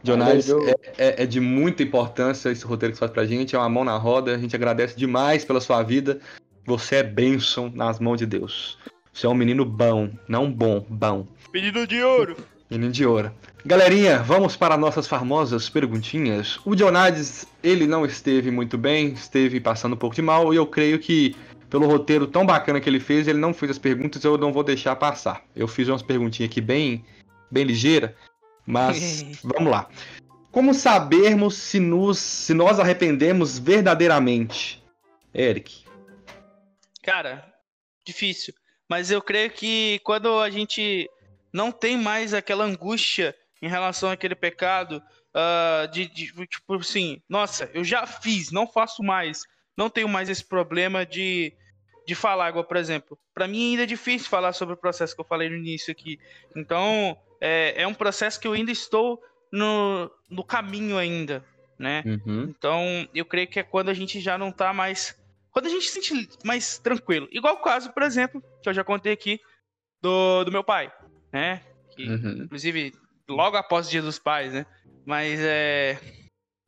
Jonas, 0.04 0.49
é, 0.49 0.75
é, 0.97 1.23
é, 1.23 1.25
de 1.25 1.39
muita 1.39 1.84
importância 1.84 2.49
esse 2.49 2.65
roteiro 2.65 2.93
que 2.93 2.97
você 2.97 3.01
faz 3.01 3.12
pra 3.12 3.25
gente. 3.25 3.56
É 3.56 3.60
uma 3.60 3.69
mão 3.69 3.84
na 3.84 3.97
roda. 3.97 4.36
A 4.36 4.38
gente 4.38 4.56
agradece 4.56 4.95
demais 4.95 5.43
pela 5.43 5.60
sua 5.60 5.82
vida. 5.82 6.19
Você 6.65 6.97
é 6.97 7.04
bênção 7.04 7.71
nas 7.73 7.99
mãos 7.99 8.17
de 8.17 8.25
Deus. 8.25 8.77
Você 9.12 9.25
é 9.25 9.30
um 9.30 9.36
menino 9.36 9.65
bom, 9.65 10.10
não 10.27 10.51
bom, 10.51 10.86
bom. 10.88 11.27
Menino 11.54 11.86
de 11.86 12.01
ouro. 12.01 12.38
Menino 12.69 12.91
de 12.91 13.06
ouro. 13.06 13.32
Galerinha, 13.65 14.19
vamos 14.19 14.56
para 14.56 14.77
nossas 14.77 15.06
famosas 15.06 15.67
perguntinhas. 15.67 16.60
O 16.63 16.75
Dionades, 16.75 17.45
ele 17.62 17.86
não 17.86 18.06
esteve 18.06 18.49
muito 18.49 18.77
bem, 18.77 19.10
esteve 19.10 19.60
passando 19.60 19.93
um 19.93 19.97
pouco 19.97 20.15
de 20.15 20.21
mal, 20.21 20.54
e 20.54 20.58
eu 20.58 20.65
creio 20.65 20.97
que 20.97 21.36
pelo 21.71 21.88
roteiro 21.88 22.27
tão 22.27 22.45
bacana 22.45 22.81
que 22.81 22.89
ele 22.89 22.99
fez, 22.99 23.29
ele 23.29 23.39
não 23.39 23.53
fez 23.53 23.71
as 23.71 23.79
perguntas, 23.79 24.21
eu 24.25 24.38
não 24.38 24.51
vou 24.51 24.62
deixar 24.62 24.93
passar. 24.97 25.41
Eu 25.55 25.69
fiz 25.69 25.88
umas 25.88 26.03
perguntinhas 26.03 26.51
aqui 26.51 26.60
bem, 26.60 27.05
bem 27.49 27.63
ligeira, 27.63 28.13
mas 28.65 29.23
vamos 29.41 29.71
lá. 29.71 29.88
Como 30.51 30.73
sabermos 30.73 31.55
se, 31.55 31.79
nos, 31.79 32.19
se 32.19 32.53
nós 32.53 32.77
arrependemos 32.77 33.57
verdadeiramente? 33.57 34.84
Eric. 35.34 35.86
Cara, 37.01 37.49
difícil. 38.05 38.53
Mas 38.89 39.10
eu 39.10 39.21
creio 39.21 39.49
que 39.49 40.01
quando 40.03 40.39
a 40.39 40.49
gente 40.49 41.10
não 41.53 41.71
tem 41.71 41.97
mais 41.97 42.34
aquela 42.34 42.65
angústia 42.65 43.34
em 43.62 43.69
relação 43.69 44.12
àquele 44.12 44.36
pecado, 44.36 45.01
uh, 45.34 45.89
de, 45.89 46.05
de, 46.05 46.25
tipo 46.47 46.75
assim, 46.75 47.21
nossa, 47.29 47.71
eu 47.73 47.81
já 47.81 48.05
fiz, 48.05 48.51
não 48.51 48.67
faço 48.67 49.01
mais, 49.01 49.43
não 49.77 49.89
tenho 49.89 50.10
mais 50.10 50.27
esse 50.27 50.43
problema 50.43 51.05
de, 51.05 51.53
de 52.07 52.15
falar, 52.15 52.49
igual, 52.49 52.63
por 52.63 52.77
exemplo, 52.77 53.17
para 53.33 53.47
mim 53.47 53.71
ainda 53.71 53.83
é 53.83 53.85
difícil 53.85 54.29
falar 54.29 54.53
sobre 54.53 54.73
o 54.73 54.77
processo 54.77 55.15
que 55.15 55.21
eu 55.21 55.25
falei 55.25 55.49
no 55.49 55.55
início 55.55 55.91
aqui. 55.91 56.19
Então, 56.55 57.17
é, 57.39 57.83
é 57.83 57.87
um 57.87 57.93
processo 57.93 58.39
que 58.39 58.47
eu 58.47 58.53
ainda 58.53 58.71
estou 58.71 59.21
no, 59.51 60.11
no 60.29 60.43
caminho 60.43 60.97
ainda, 60.97 61.43
né? 61.77 62.03
Uhum. 62.05 62.43
Então, 62.43 63.07
eu 63.13 63.25
creio 63.25 63.47
que 63.47 63.59
é 63.59 63.63
quando 63.63 63.89
a 63.89 63.93
gente 63.93 64.19
já 64.19 64.37
não 64.37 64.51
tá 64.51 64.73
mais 64.73 65.19
quando 65.51 65.65
a 65.65 65.69
gente 65.69 65.89
se 65.89 66.01
sente 66.01 66.29
mais 66.45 66.79
tranquilo. 66.79 67.27
Igual 67.31 67.55
o 67.55 67.61
caso, 67.61 67.91
por 67.91 68.03
exemplo, 68.03 68.41
que 68.63 68.69
eu 68.69 68.73
já 68.73 68.83
contei 68.83 69.11
aqui 69.11 69.39
do, 70.01 70.45
do 70.45 70.51
meu 70.51 70.63
pai, 70.63 70.91
né? 71.31 71.61
Que, 71.93 72.07
uhum. 72.07 72.43
Inclusive, 72.43 72.93
logo 73.29 73.57
após 73.57 73.87
o 73.87 73.91
Dia 73.91 74.01
dos 74.01 74.17
Pais, 74.17 74.53
né? 74.53 74.65
Mas 75.05 75.39
é. 75.41 75.99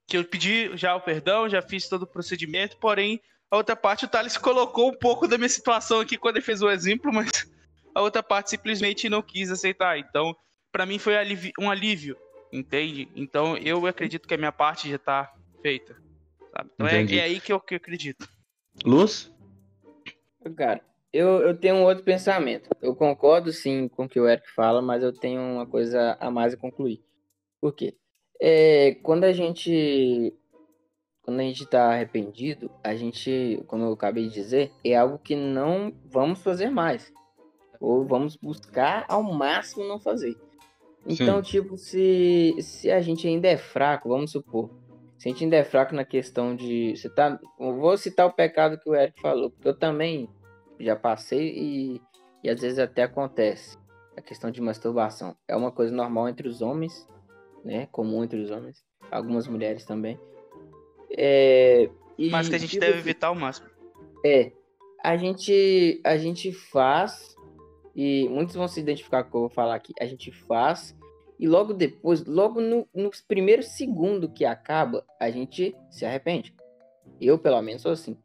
Que 0.05 0.17
eu 0.17 0.25
pedi 0.25 0.75
já 0.75 0.95
o 0.95 1.01
perdão, 1.01 1.47
já 1.47 1.61
fiz 1.61 1.87
todo 1.87 2.03
o 2.03 2.07
procedimento, 2.07 2.77
porém, 2.77 3.21
a 3.53 3.57
outra 3.57 3.75
parte, 3.75 4.05
o 4.05 4.07
Thales 4.07 4.35
colocou 4.35 4.89
um 4.89 4.95
pouco 4.95 5.27
da 5.27 5.37
minha 5.37 5.47
situação 5.47 5.99
aqui 5.99 6.17
quando 6.17 6.37
ele 6.37 6.45
fez 6.45 6.63
o 6.63 6.71
exemplo, 6.71 7.13
mas 7.13 7.47
a 7.93 8.01
outra 8.01 8.23
parte 8.23 8.49
simplesmente 8.49 9.07
não 9.07 9.21
quis 9.21 9.51
aceitar. 9.51 9.99
Então, 9.99 10.35
para 10.71 10.87
mim 10.87 10.97
foi 10.97 11.13
um 11.59 11.69
alívio, 11.69 12.17
entende? 12.51 13.07
Então, 13.15 13.55
eu 13.57 13.85
acredito 13.85 14.27
que 14.27 14.33
a 14.33 14.39
minha 14.39 14.51
parte 14.51 14.89
já 14.89 14.97
tá 14.97 15.31
feita. 15.61 15.95
Sabe? 16.51 16.71
Então 16.73 16.87
é, 16.87 17.03
é, 17.03 17.21
aí 17.21 17.39
que 17.39 17.53
eu, 17.53 17.59
que 17.59 17.75
eu 17.75 17.77
acredito. 17.77 18.27
Luz? 18.83 19.31
Cara, 20.57 20.81
eu, 21.13 21.43
eu 21.43 21.55
tenho 21.55 21.75
um 21.75 21.83
outro 21.83 22.03
pensamento. 22.03 22.71
Eu 22.81 22.95
concordo 22.95 23.53
sim 23.53 23.87
com 23.87 24.05
o 24.05 24.09
que 24.09 24.19
o 24.19 24.27
Eric 24.27 24.49
fala, 24.49 24.81
mas 24.81 25.03
eu 25.03 25.13
tenho 25.13 25.39
uma 25.39 25.67
coisa 25.67 26.17
a 26.19 26.31
mais 26.31 26.55
a 26.55 26.57
concluir. 26.57 27.03
Por 27.61 27.71
quê? 27.75 27.95
É, 28.41 28.95
quando 29.03 29.25
a 29.25 29.31
gente 29.31 30.33
quando 31.23 31.39
a 31.39 31.43
gente 31.43 31.63
está 31.63 31.91
arrependido, 31.91 32.69
a 32.83 32.93
gente, 32.95 33.63
como 33.67 33.83
eu 33.85 33.93
acabei 33.93 34.27
de 34.27 34.33
dizer, 34.33 34.71
é 34.83 34.95
algo 34.95 35.17
que 35.17 35.35
não 35.35 35.93
vamos 36.05 36.41
fazer 36.41 36.69
mais. 36.69 37.11
Ou 37.79 38.05
vamos 38.05 38.35
buscar 38.35 39.05
ao 39.07 39.23
máximo 39.23 39.87
não 39.87 39.99
fazer. 39.99 40.35
Então, 41.05 41.43
Sim. 41.43 41.51
tipo, 41.51 41.77
se, 41.77 42.55
se 42.59 42.91
a 42.91 43.01
gente 43.01 43.27
ainda 43.27 43.47
é 43.47 43.57
fraco, 43.57 44.09
vamos 44.09 44.31
supor, 44.31 44.69
se 45.17 45.29
a 45.29 45.31
gente 45.31 45.45
ainda 45.45 45.55
é 45.55 45.63
fraco 45.63 45.95
na 45.95 46.03
questão 46.03 46.53
de. 46.53 46.95
Você 46.95 47.09
tá, 47.09 47.39
eu 47.57 47.77
vou 47.77 47.97
citar 47.97 48.27
o 48.27 48.33
pecado 48.33 48.77
que 48.77 48.89
o 48.89 48.95
Eric 48.95 49.21
falou, 49.21 49.49
porque 49.49 49.69
eu 49.69 49.77
também 49.77 50.29
já 50.77 50.97
passei 50.97 51.53
e, 51.55 52.01
e 52.43 52.49
às 52.49 52.59
vezes 52.59 52.79
até 52.79 53.03
acontece. 53.03 53.77
A 54.17 54.21
questão 54.21 54.51
de 54.51 54.61
masturbação. 54.61 55.35
É 55.47 55.55
uma 55.55 55.71
coisa 55.71 55.95
normal 55.95 56.27
entre 56.27 56.47
os 56.47 56.61
homens, 56.61 57.07
né? 57.63 57.87
Comum 57.91 58.23
entre 58.23 58.39
os 58.41 58.51
homens. 58.51 58.83
Algumas 59.09 59.47
mulheres 59.47 59.85
também. 59.85 60.19
É, 61.17 61.89
e, 62.17 62.29
Mas 62.29 62.49
que 62.49 62.55
a 62.55 62.59
gente 62.59 62.79
deve 62.79 62.99
evitar 62.99 63.27
ao 63.27 63.35
máximo. 63.35 63.67
É. 64.25 64.51
A 65.03 65.17
gente, 65.17 66.01
a 66.03 66.17
gente 66.17 66.51
faz, 66.51 67.35
e 67.95 68.27
muitos 68.29 68.55
vão 68.55 68.67
se 68.67 68.79
identificar 68.79 69.23
com 69.23 69.29
o 69.29 69.31
que 69.31 69.37
eu 69.37 69.41
vou 69.41 69.49
falar 69.49 69.75
aqui. 69.75 69.93
A 69.99 70.05
gente 70.05 70.31
faz 70.31 70.95
e 71.39 71.47
logo 71.47 71.73
depois, 71.73 72.23
logo 72.25 72.61
no, 72.61 72.87
no 72.93 73.11
primeiro 73.27 73.63
segundo 73.63 74.29
que 74.29 74.45
acaba, 74.45 75.05
a 75.19 75.29
gente 75.29 75.75
se 75.89 76.05
arrepende. 76.05 76.55
Eu, 77.19 77.37
pelo 77.37 77.61
menos, 77.61 77.81
sou 77.81 77.91
assim. 77.91 78.17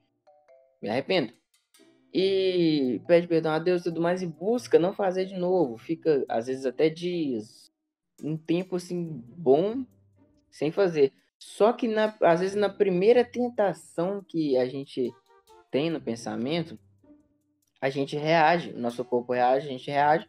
Me 0.80 0.88
arrependo. 0.88 1.32
E 2.14 3.02
pede 3.06 3.26
perdão 3.26 3.52
a 3.52 3.58
Deus 3.58 3.80
e 3.80 3.84
tudo 3.84 4.00
mais 4.00 4.22
e 4.22 4.26
busca 4.26 4.78
não 4.78 4.92
fazer 4.92 5.24
de 5.24 5.36
novo. 5.36 5.76
Fica, 5.76 6.24
às 6.28 6.46
vezes, 6.46 6.64
até 6.64 6.88
dias. 6.88 7.72
Um 8.22 8.36
tempo, 8.36 8.76
assim, 8.76 9.22
bom 9.36 9.84
sem 10.50 10.70
fazer. 10.70 11.12
Só 11.38 11.72
que, 11.72 11.86
na, 11.86 12.14
às 12.22 12.40
vezes, 12.40 12.56
na 12.56 12.68
primeira 12.68 13.24
tentação 13.24 14.24
que 14.26 14.56
a 14.56 14.66
gente 14.66 15.12
tem 15.70 15.90
no 15.90 16.00
pensamento, 16.00 16.78
a 17.80 17.88
gente 17.88 18.16
reage. 18.16 18.72
Nosso 18.72 19.04
corpo 19.04 19.32
reage, 19.32 19.68
a 19.68 19.70
gente 19.70 19.90
reage. 19.90 20.28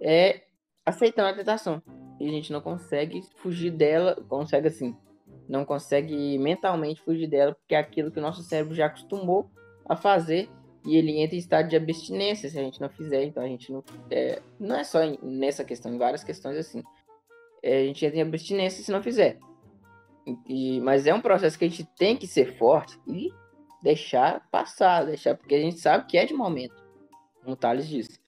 É 0.00 0.42
aceitando 0.84 1.28
a 1.28 1.34
tentação 1.34 1.82
e 2.20 2.28
a 2.28 2.30
gente 2.30 2.52
não 2.52 2.60
consegue 2.60 3.22
fugir 3.36 3.70
dela, 3.70 4.16
consegue 4.28 4.68
assim, 4.68 4.96
não 5.48 5.64
consegue 5.64 6.38
mentalmente 6.38 7.02
fugir 7.02 7.26
dela, 7.26 7.54
porque 7.54 7.74
é 7.74 7.78
aquilo 7.78 8.10
que 8.10 8.18
o 8.18 8.22
nosso 8.22 8.42
cérebro 8.42 8.74
já 8.74 8.86
acostumou 8.86 9.50
a 9.88 9.96
fazer 9.96 10.48
e 10.84 10.96
ele 10.96 11.18
entra 11.18 11.34
em 11.34 11.38
estado 11.38 11.68
de 11.68 11.76
abstinência 11.76 12.48
se 12.48 12.58
a 12.58 12.62
gente 12.62 12.80
não 12.80 12.88
fizer. 12.88 13.24
Então 13.24 13.42
a 13.42 13.48
gente 13.48 13.72
não. 13.72 13.82
É, 14.10 14.40
não 14.58 14.76
é 14.76 14.84
só 14.84 15.00
nessa 15.20 15.64
questão, 15.64 15.92
em 15.92 15.98
várias 15.98 16.22
questões 16.22 16.56
assim. 16.56 16.82
É, 17.62 17.82
a 17.82 17.84
gente 17.84 18.06
entra 18.06 18.18
em 18.18 18.22
abstinência 18.22 18.84
se 18.84 18.92
não 18.92 19.02
fizer. 19.02 19.38
E, 20.48 20.80
mas 20.80 21.06
é 21.06 21.14
um 21.14 21.20
processo 21.20 21.58
que 21.58 21.64
a 21.64 21.68
gente 21.68 21.84
tem 21.96 22.16
que 22.16 22.26
ser 22.26 22.56
forte 22.58 22.98
e 23.06 23.30
deixar 23.82 24.48
passar, 24.50 25.04
deixar, 25.04 25.36
porque 25.36 25.54
a 25.54 25.60
gente 25.60 25.78
sabe 25.78 26.06
que 26.06 26.18
é 26.18 26.24
de 26.24 26.34
momento, 26.34 26.74
como 27.40 27.52
o 27.52 27.56
Thales 27.56 27.88
disse. 27.88 28.18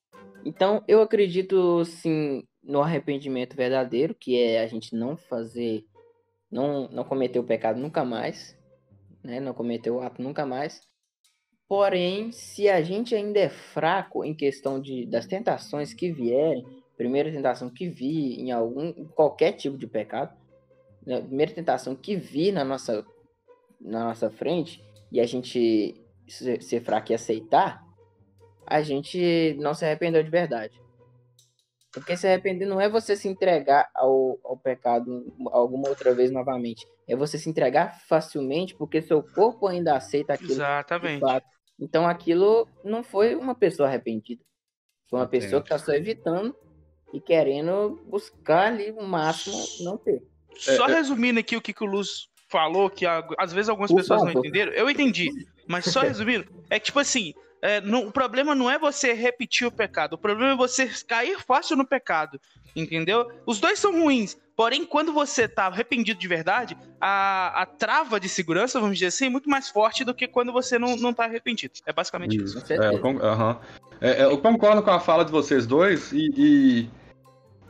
Então 0.45 0.85
eu 0.87 1.03
acredito 1.03 1.85
sim 1.85 2.45
no 2.63 2.81
arrependimento 2.81 3.57
verdadeiro, 3.57 4.15
que 4.15 4.41
é 4.41 4.61
a 4.61 4.67
gente 4.67 4.95
não 4.95 5.17
fazer, 5.17 5.85
não, 6.51 6.89
não 6.89 7.03
cometer 7.03 7.39
o 7.39 7.45
pecado 7.45 7.81
nunca 7.81 8.05
mais, 8.05 8.57
né? 9.23 9.41
não 9.41 9.53
cometer 9.53 9.91
o 9.91 10.01
ato 10.01 10.23
nunca 10.23 10.47
mais. 10.47 10.81
Porém, 11.69 12.31
se 12.33 12.69
a 12.69 12.81
gente 12.81 13.15
ainda 13.15 13.41
é 13.41 13.49
fraco 13.49 14.25
em 14.25 14.35
questão 14.35 14.81
de, 14.81 15.05
das 15.07 15.27
tentações 15.27 15.93
que 15.93 16.11
vierem, 16.11 16.65
primeira 16.97 17.31
tentação 17.31 17.69
que 17.69 17.89
vi 17.89 18.41
em 18.41 18.53
algum 18.53 18.93
qualquer 19.09 19.53
tipo 19.53 19.77
de 19.77 19.87
pecado, 19.87 20.35
né? 21.07 21.21
primeira 21.21 21.53
tentação 21.53 21.95
que 21.95 22.17
vi 22.17 22.53
na 22.53 22.65
nossa 22.65 23.05
na 23.81 24.05
nossa 24.05 24.31
frente 24.31 24.83
e 25.11 25.21
a 25.21 25.27
gente 25.27 26.05
ser, 26.29 26.81
fraco 26.81 27.13
e 27.13 27.15
aceitar, 27.15 27.83
a 28.67 28.83
gente 28.83 29.57
não 29.59 29.73
se 29.73 29.85
arrependeu 29.85 30.23
de 30.23 30.31
verdade. 30.31 30.81
Porque 31.93 32.17
se 32.17 32.27
arrepender 32.27 32.67
não 32.67 32.81
é 32.81 32.89
você 32.89 33.17
se 33.17 33.29
entregar 33.29 33.89
ao, 33.95 34.39
ao 34.45 34.57
pecado 34.59 35.33
alguma 35.51 35.89
outra 35.89 36.15
vez 36.15 36.31
novamente. 36.31 36.87
É 37.09 37.17
você 37.17 37.39
se 37.39 37.49
entregar 37.49 37.99
facilmente 38.07 38.75
porque 38.75 39.01
seu 39.01 39.23
corpo 39.23 39.67
ainda 39.67 39.97
aceita 39.97 40.35
aquilo. 40.35 40.53
Exatamente. 40.53 41.25
Então 41.81 42.07
aquilo 42.07 42.69
não 42.85 43.03
foi 43.03 43.35
uma 43.35 43.55
pessoa 43.55 43.89
arrependida. 43.89 44.43
Foi 45.09 45.19
uma 45.19 45.25
Entendo. 45.25 45.41
pessoa 45.41 45.63
que 45.63 45.73
está 45.73 45.79
só 45.79 45.93
evitando 45.93 46.55
e 47.13 47.21
querendo 47.21 47.99
buscar 48.07 48.67
ali 48.67 48.91
o 48.91 49.03
máximo 49.03 49.57
não 49.81 49.97
ter. 49.97 50.23
Só 50.59 50.89
é, 50.89 50.93
é. 50.93 50.95
resumindo 50.97 51.39
aqui 51.41 51.57
o 51.57 51.61
que, 51.61 51.73
que 51.73 51.85
o 51.85 51.87
Luz 51.87 52.29
falou, 52.49 52.91
que 52.91 53.07
às 53.07 53.53
vezes 53.53 53.69
algumas 53.69 53.93
pessoas 53.93 54.23
não 54.23 54.33
entenderam. 54.33 54.73
Eu 54.73 54.91
entendi. 54.91 55.31
Mas 55.67 55.85
só 55.87 56.01
resumindo, 56.03 56.47
é 56.69 56.79
que 56.79 56.87
tipo 56.87 56.99
assim, 56.99 57.35
é, 57.63 57.81
não- 57.81 58.07
o 58.07 58.13
problema 58.13 58.55
não 58.55 58.71
é 58.71 58.79
você 58.79 59.13
repetir 59.13 59.67
o 59.67 59.73
pecado, 59.73 60.15
o 60.15 60.19
problema 60.19 60.53
é 60.53 60.57
você 60.57 60.91
cair 61.07 61.39
fácil 61.39 61.77
no 61.77 61.87
pecado, 61.87 62.41
entendeu? 62.75 63.31
Os 63.47 63.61
dois 63.61 63.79
são 63.79 63.93
ruins, 63.93 64.37
porém, 64.57 64.85
quando 64.85 65.13
você 65.13 65.47
tá 65.47 65.67
arrependido 65.67 66.19
de 66.19 66.29
verdade, 66.29 66.77
a, 67.01 67.63
a 67.63 67.67
trava 67.67 68.19
de 68.19 68.29
segurança, 68.29 68.81
vamos 68.81 68.97
dizer 68.97 69.09
assim, 69.09 69.27
é 69.27 69.31
muito 69.31 69.49
mais 69.49 69.69
forte 69.69 70.05
do 70.05 70.15
que 70.15 70.27
quando 70.27 70.53
você 70.53 70.79
não, 70.79 70.97
não 70.97 71.13
tá 71.13 71.25
arrependido. 71.25 71.75
É 71.87 71.93
basicamente 71.93 72.37
isso. 72.37 72.59
Isso. 72.59 72.73
É, 72.73 72.95
eu, 72.95 73.01
con-. 73.01 73.19
É, 74.01 74.23
é, 74.23 74.25
eu 74.25 74.39
concordo 74.39 74.83
com 74.83 74.91
a 74.91 75.01
fala 75.01 75.25
de 75.25 75.33
vocês 75.33 75.67
dois 75.67 76.13
e, 76.13 76.31
e 76.37 76.91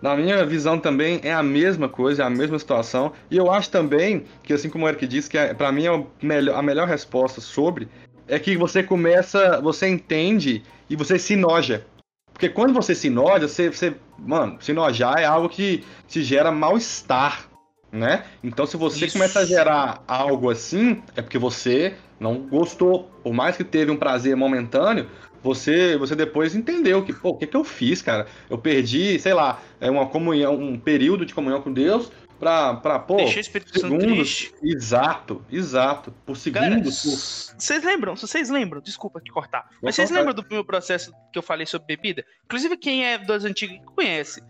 na 0.01 0.17
minha 0.17 0.45
visão 0.47 0.79
também 0.79 1.21
é 1.23 1.33
a 1.33 1.43
mesma 1.43 1.89
coisa, 1.89 2.23
é 2.23 2.27
a 2.27 2.31
mesma 2.31 2.59
situação. 2.59 3.13
E 3.31 3.37
eu 3.37 3.51
acho 3.51 3.71
também 3.71 4.25
que, 4.43 4.53
assim 4.53 4.71
como 4.71 4.85
o 4.85 4.89
Eric 4.89 5.07
disse, 5.07 5.29
que 5.29 5.37
é, 5.37 5.53
para 5.53 5.73
mim 5.73 5.87
é 5.87 5.93
o 5.93 6.07
melhor- 6.23 6.57
a 6.57 6.63
melhor 6.63 6.87
resposta 6.87 7.41
sobre 7.41 7.89
é 8.29 8.39
que 8.39 8.57
você 8.57 8.83
começa, 8.83 9.61
você 9.61 9.89
entende 9.89 10.63
e 10.89 10.95
você 10.95 11.19
se 11.19 11.35
noja. 11.35 11.85
Porque 12.33 12.49
quando 12.49 12.73
você 12.73 12.95
se 12.95 13.11
noja, 13.11 13.49
você, 13.49 13.71
você 13.71 13.95
mano, 14.19 14.59
se 14.61 14.73
nojar 14.73 15.19
é 15.19 15.25
algo 15.25 15.49
que 15.49 15.85
te 16.07 16.23
gera 16.23 16.53
mal-estar, 16.53 17.49
né? 17.91 18.25
Então 18.45 18.67
se 18.67 18.77
você 18.77 19.07
Isso. 19.07 19.15
começa 19.15 19.41
a 19.41 19.45
gerar 19.45 20.05
algo 20.07 20.51
assim, 20.51 21.03
é 21.17 21.23
porque 21.23 21.39
você 21.39 21.95
não 22.21 22.47
gostou. 22.47 23.11
Por 23.25 23.33
mais 23.33 23.57
que 23.57 23.65
teve 23.65 23.91
um 23.91 23.97
prazer 23.97 24.37
momentâneo, 24.37 25.09
você, 25.42 25.96
você 25.96 26.14
depois 26.14 26.55
entendeu 26.55 27.05
que, 27.05 27.12
pô, 27.12 27.31
o 27.31 27.37
que, 27.37 27.46
que 27.46 27.57
eu 27.57 27.64
fiz, 27.64 28.03
cara? 28.03 28.27
Eu 28.51 28.59
perdi, 28.59 29.18
sei 29.18 29.35
lá, 29.35 29.61
é 29.81 29.90
uma 29.90 30.07
comunhão, 30.07 30.55
um 30.55 30.79
período 30.79 31.24
de 31.24 31.35
comunhão 31.35 31.62
com 31.62 31.72
Deus 31.72 32.11
pra, 32.38 32.74
pra 32.74 32.98
pô, 32.98 33.16
Deixei 33.16 33.38
o 33.38 33.40
Espírito 33.40 33.79
Santo 33.79 34.01
segundos. 34.01 34.07
triste. 34.07 34.55
Exato, 34.62 35.44
exato. 35.51 36.12
Por 36.24 36.37
segundos, 36.37 37.03
por... 37.03 37.61
vocês 37.61 37.85
lembram? 37.85 38.16
Se 38.16 38.27
vocês 38.27 38.48
lembram, 38.48 38.81
desculpa 38.81 39.20
te 39.20 39.31
cortar, 39.31 39.68
mas 39.83 39.94
vocês 39.94 40.11
lembram 40.11 40.35
do 40.35 40.44
meu 40.51 40.64
processo 40.64 41.12
que 41.33 41.38
eu 41.38 41.42
falei 41.42 41.66
sobre 41.66 41.96
bebida? 41.96 42.24
Inclusive, 42.44 42.77
quem 42.77 43.05
é 43.05 43.18
das 43.18 43.44
antigas 43.44 43.79
conhece 43.94 44.40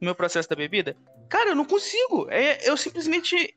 o 0.00 0.04
meu 0.04 0.14
processo 0.14 0.48
da 0.48 0.56
bebida. 0.56 0.96
Cara, 1.28 1.50
eu 1.50 1.54
não 1.54 1.64
consigo. 1.64 2.28
É, 2.30 2.68
eu 2.68 2.76
simplesmente. 2.76 3.54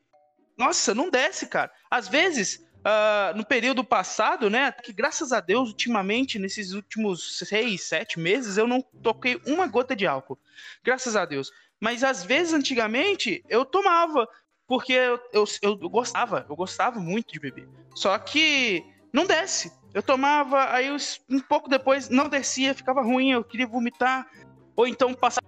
Nossa, 0.58 0.94
não 0.94 1.10
desce, 1.10 1.48
cara. 1.48 1.72
Às 1.90 2.08
vezes, 2.08 2.66
ah, 2.84 3.34
no 3.36 3.46
período 3.46 3.84
passado, 3.84 4.50
né? 4.50 4.72
Que 4.72 4.94
graças 4.94 5.32
a 5.32 5.40
Deus, 5.40 5.70
ultimamente, 5.70 6.40
nesses 6.40 6.74
últimos 6.74 7.38
seis, 7.40 7.84
sete 7.84 8.20
meses, 8.20 8.58
eu 8.58 8.68
não 8.68 8.82
toquei 9.04 9.40
uma 9.46 9.68
gota 9.68 9.96
de 9.96 10.08
álcool. 10.08 10.40
Graças 10.84 11.16
a 11.16 11.26
Deus. 11.26 11.52
Mas 11.80 12.04
às 12.04 12.24
vezes, 12.24 12.54
antigamente, 12.54 13.44
eu 13.50 13.66
tomava. 13.66 14.28
Porque 14.68 14.94
eu, 14.94 15.20
eu, 15.34 15.46
eu 15.64 15.90
gostava, 15.90 16.46
eu 16.48 16.56
gostava 16.56 17.00
muito 17.00 17.34
de 17.34 17.40
beber. 17.40 17.68
Só 17.96 18.18
que 18.20 18.84
não 19.12 19.26
desce. 19.26 19.72
Eu 19.94 20.04
tomava, 20.04 20.72
aí 20.72 20.88
eu- 20.88 20.98
um 21.30 21.40
pouco 21.40 21.68
depois 21.68 22.10
não 22.10 22.30
descia, 22.30 22.76
ficava 22.76 23.02
ruim, 23.02 23.32
eu 23.32 23.44
queria 23.44 23.66
vomitar, 23.66 24.28
ou 24.76 24.88
então 24.88 25.14
passava 25.16 25.48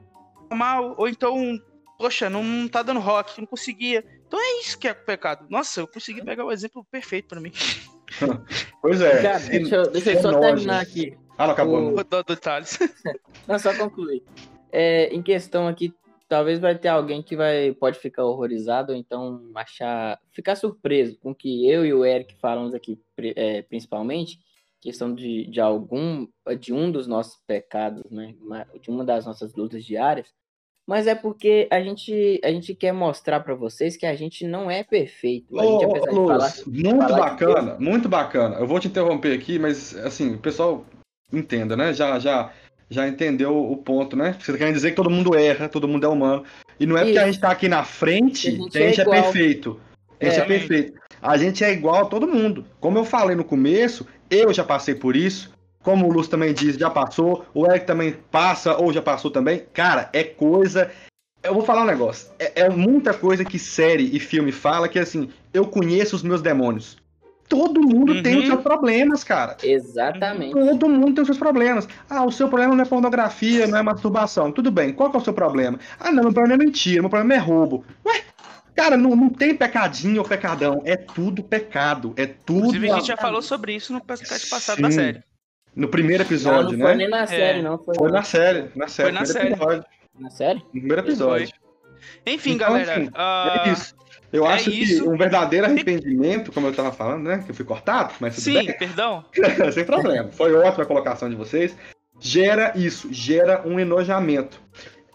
mal, 0.52 0.96
ou 0.98 1.08
então, 1.08 1.60
poxa, 2.00 2.30
não, 2.30 2.44
não 2.44 2.68
tá 2.68 2.82
dando 2.82 3.00
rock, 3.00 3.40
não 3.40 3.46
conseguia. 3.46 4.04
Então 4.32 4.40
é 4.40 4.62
isso 4.62 4.80
que 4.80 4.88
é 4.88 4.94
pecado. 4.94 5.46
Nossa, 5.50 5.82
eu 5.82 5.88
consegui 5.90 6.24
pegar 6.24 6.46
o 6.46 6.54
exemplo 6.54 6.86
perfeito 6.90 7.28
pra 7.28 7.42
mim. 7.42 7.52
Pois 8.82 9.00
é. 9.02 9.22
Cara, 9.22 9.40
deixa 9.40 9.76
eu, 9.76 9.92
deixa 9.92 10.12
eu 10.14 10.22
só 10.22 10.32
noja. 10.32 10.48
terminar 10.48 10.82
aqui. 10.82 11.18
Ah, 11.38 11.46
não 11.48 11.54
acabou. 11.54 11.78
O- 11.78 11.92
não. 11.92 12.04
Do, 12.04 12.24
do 12.24 12.36
Thales. 12.38 12.78
Não, 13.48 13.58
só 13.58 13.74
concluir. 13.78 14.22
É, 14.70 15.08
em 15.14 15.22
questão 15.22 15.66
aqui, 15.68 15.94
talvez 16.28 16.60
vai 16.60 16.78
ter 16.78 16.90
alguém 16.90 17.22
que 17.24 17.36
vai 17.38 17.74
pode 17.74 18.00
ficar 18.00 18.26
horrorizado 18.26 18.92
ou 18.92 18.98
então 18.98 19.50
achar, 19.56 20.20
ficar 20.34 20.56
surpreso 20.56 21.18
com 21.20 21.32
o 21.32 21.36
que 21.36 21.70
eu 21.70 21.86
e 21.86 21.94
o 21.94 22.06
Eric 22.06 22.36
falamos 22.36 22.74
aqui, 22.74 23.00
é, 23.18 23.62
principalmente, 23.62 24.40
questão 24.82 25.14
de, 25.14 25.46
de 25.48 25.62
algum, 25.62 26.28
de 26.60 26.74
um 26.74 26.92
dos 26.92 27.08
nossos 27.08 27.42
pecados, 27.48 28.04
né, 28.12 28.36
de 28.82 28.90
uma 28.90 29.06
das 29.06 29.26
nossas 29.26 29.54
lutas 29.56 29.86
diárias. 29.86 30.28
Mas 30.92 31.08
é 31.08 31.16
porque 31.16 31.70
a 31.72 31.80
gente, 31.80 32.42
a 32.44 32.52
gente 32.52 32.76
quer 32.76 32.92
mostrar 32.92 33.40
pra 33.40 33.56
vocês 33.56 33.96
que 33.96 34.06
a 34.06 34.14
gente 34.14 34.46
não 34.46 34.70
é 34.70 34.84
perfeito. 34.84 35.58
A 35.58 35.66
gente, 35.66 35.86
apesar 35.86 36.12
Luz, 36.12 36.28
falar, 36.28 36.54
muito 36.68 36.98
falar 36.98 37.18
bacana, 37.18 37.78
muito 37.80 38.10
bacana. 38.10 38.56
Eu 38.58 38.68
vou 38.68 38.78
te 38.78 38.90
interromper 38.90 39.34
aqui, 39.34 39.58
mas 39.58 39.96
assim, 39.96 40.34
o 40.34 40.38
pessoal 40.38 40.86
entenda, 41.32 41.78
né? 41.78 41.94
Já, 41.94 42.20
já, 42.20 42.52
já 42.90 43.08
entendeu 43.08 43.58
o 43.58 43.78
ponto, 43.78 44.18
né? 44.18 44.36
Você 44.38 44.52
tá 44.52 44.58
querendo 44.58 44.74
dizer 44.74 44.90
que 44.90 44.98
todo 44.98 45.10
mundo 45.10 45.34
erra, 45.34 45.70
todo 45.70 45.88
mundo 45.88 46.06
é 46.06 46.10
humano. 46.10 46.44
E 46.78 46.86
não 46.86 46.98
é 46.98 47.06
porque 47.06 47.18
a 47.18 47.22
Isso. 47.22 47.32
gente 47.32 47.42
tá 47.42 47.52
aqui 47.52 47.70
na 47.70 47.86
frente 47.86 48.52
Que 48.52 48.58
a 48.58 48.60
gente 48.60 48.72
que 48.72 48.78
a 48.78 48.88
gente 48.88 49.00
é 49.00 49.04
é, 49.04 49.22
perfeito. 49.22 49.80
A 50.20 50.26
gente 50.26 50.40
é, 50.40 50.42
É. 50.42 50.46
perfeito. 50.46 51.00
A 51.22 51.38
gente 51.38 51.64
é 51.64 51.72
igual 51.72 52.02
a 52.02 52.06
todo 52.06 52.28
mundo. 52.28 52.66
Como 52.82 52.98
eu 52.98 53.06
falei 53.06 53.38
no 53.38 53.46
começo, 53.46 54.06
eu 54.30 54.52
já 54.52 54.66
passei 54.66 54.94
por 54.94 55.16
isso. 55.16 55.54
Como 55.84 56.08
o 56.08 56.12
Luz 56.12 56.28
também 56.28 56.54
diz, 56.54 56.76
já 56.76 56.90
passou. 56.90 57.46
O 57.54 57.66
Eric 57.66 57.86
também 57.86 58.16
passa 58.32 58.76
ou 58.78 58.94
já 58.94 59.02
passou 59.02 59.32
também. 59.32 59.64
Cara, 59.74 60.10
é 60.14 60.24
coisa. 60.24 60.92
Eu 61.44 61.54
vou 61.56 61.64
falar 61.64 61.82
um 61.82 61.86
negócio. 61.88 62.30
É, 62.38 62.62
é 62.62 62.70
muita 62.70 63.14
coisa 63.14 63.44
que 63.44 63.58
série 63.58 64.16
e 64.16 64.20
filme 64.20 64.52
fala 64.52 64.88
que 64.88 65.00
assim, 65.00 65.30
eu 65.54 65.66
conheço 65.66 66.16
os 66.16 66.22
meus 66.22 66.42
demônios. 66.42 66.98
Todo 67.50 67.82
mundo 67.82 68.22
tem 68.24 68.36
os 68.38 68.44
Uhum. 68.44 68.52
seus 68.52 68.62
problemas, 68.62 69.24
cara. 69.26 69.58
exatamente. 69.62 70.54
Todo 70.54 70.88
mundo 70.88 71.16
tem 71.16 71.22
os 71.24 71.28
seus 71.28 71.38
problemas. 71.38 71.86
Ah, 72.10 72.24
o 72.24 72.32
seu 72.32 72.48
problema 72.48 72.76
não 72.76 72.84
é 72.84 72.88
pornografia, 72.88 73.68
não 73.68 73.78
é 73.78 73.82
masturbação. 73.82 74.52
Tudo 74.54 74.72
bem, 74.72 74.94
qual 74.94 75.10
que 75.10 75.18
é 75.18 75.20
o 75.20 75.24
seu 75.24 75.34
problema? 75.34 75.78
Ah, 76.00 76.12
não, 76.12 76.24
meu 76.24 76.32
problema 76.34 76.62
é 76.62 76.66
mentira, 76.66 77.02
meu 77.02 77.10
problema 77.10 77.34
é 77.34 77.38
roubo. 77.38 77.84
Ué, 78.06 78.22
cara, 78.74 78.96
não, 78.96 79.16
não 79.18 79.28
tem 79.30 79.54
pecadinho 79.54 80.22
ou 80.22 80.28
pecadão. 80.28 80.82
É 80.86 80.96
tudo 80.96 81.44
pecado. 81.44 82.14
É 82.16 82.26
tudo. 82.26 82.60
Inclusive, 82.60 82.90
a 82.92 82.94
gente 82.96 83.08
já 83.08 83.18
falou 83.18 83.42
sobre 83.42 83.76
isso 83.76 83.92
no 83.92 84.00
podcast 84.00 84.50
passado 84.50 84.82
da 84.82 84.90
Sim. 84.90 84.96
série. 84.98 85.24
No 85.76 85.88
primeiro 85.88 86.24
Não, 86.24 86.28
episódio, 86.28 86.78
não 86.78 86.86
foi 86.86 86.92
né? 86.92 86.96
nem 86.96 87.10
na 87.10 87.26
série, 87.28 87.62
não. 87.62 87.78
Foi, 87.78 87.96
Foi 87.96 88.12
na 88.12 88.24
série, 88.24 88.70
na 88.76 88.88
série. 88.88 89.10
Foi 89.10 89.12
na 89.12 89.22
primeiro 89.24 89.28
série. 89.28 89.54
episódio. 89.54 89.86
na 90.20 90.30
série? 90.30 90.60
No 90.60 90.70
primeiro 90.72 91.02
episódio. 91.02 91.54
Enfim, 92.26 92.52
Então, 92.54 92.68
galera. 92.68 92.92
assim, 92.94 93.10
ah, 93.14 93.64
É 93.66 93.70
isso. 93.72 93.96
Eu 94.34 94.46
é 94.46 94.54
acho 94.54 94.70
isso. 94.70 95.04
que 95.04 95.10
um 95.10 95.18
verdadeiro 95.18 95.66
arrependimento, 95.66 96.52
como 96.54 96.68
eu 96.68 96.74
tava 96.74 96.92
falando, 96.92 97.24
né? 97.24 97.44
Que 97.46 97.52
eu 97.52 97.56
fui 97.56 97.66
cortado, 97.66 98.14
mas 98.20 98.36
tudo 98.36 98.44
sim, 98.46 98.54
bem. 98.66 98.78
perdão. 98.78 99.26
Sem 99.74 99.84
problema. 99.86 100.30
Foi 100.32 100.54
ótima 100.54 100.84
a 100.84 100.88
colocação 100.88 101.30
de 101.30 101.36
vocês. 101.36 101.76
Gera 102.20 102.72
isso, 102.76 103.12
gera 103.12 103.62
um 103.68 103.80
enojamento. 103.80 104.62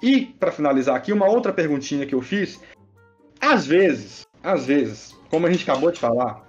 E, 0.02 0.26
para 0.38 0.52
finalizar 0.52 0.96
aqui, 0.96 1.12
uma 1.12 1.26
outra 1.26 1.52
perguntinha 1.52 2.04
que 2.04 2.14
eu 2.14 2.20
fiz. 2.20 2.60
Às 3.40 3.66
vezes, 3.66 4.26
às 4.42 4.66
vezes, 4.66 5.16
como 5.30 5.46
a 5.46 5.50
gente 5.52 5.62
acabou 5.68 5.90
de 5.90 5.98
falar, 5.98 6.42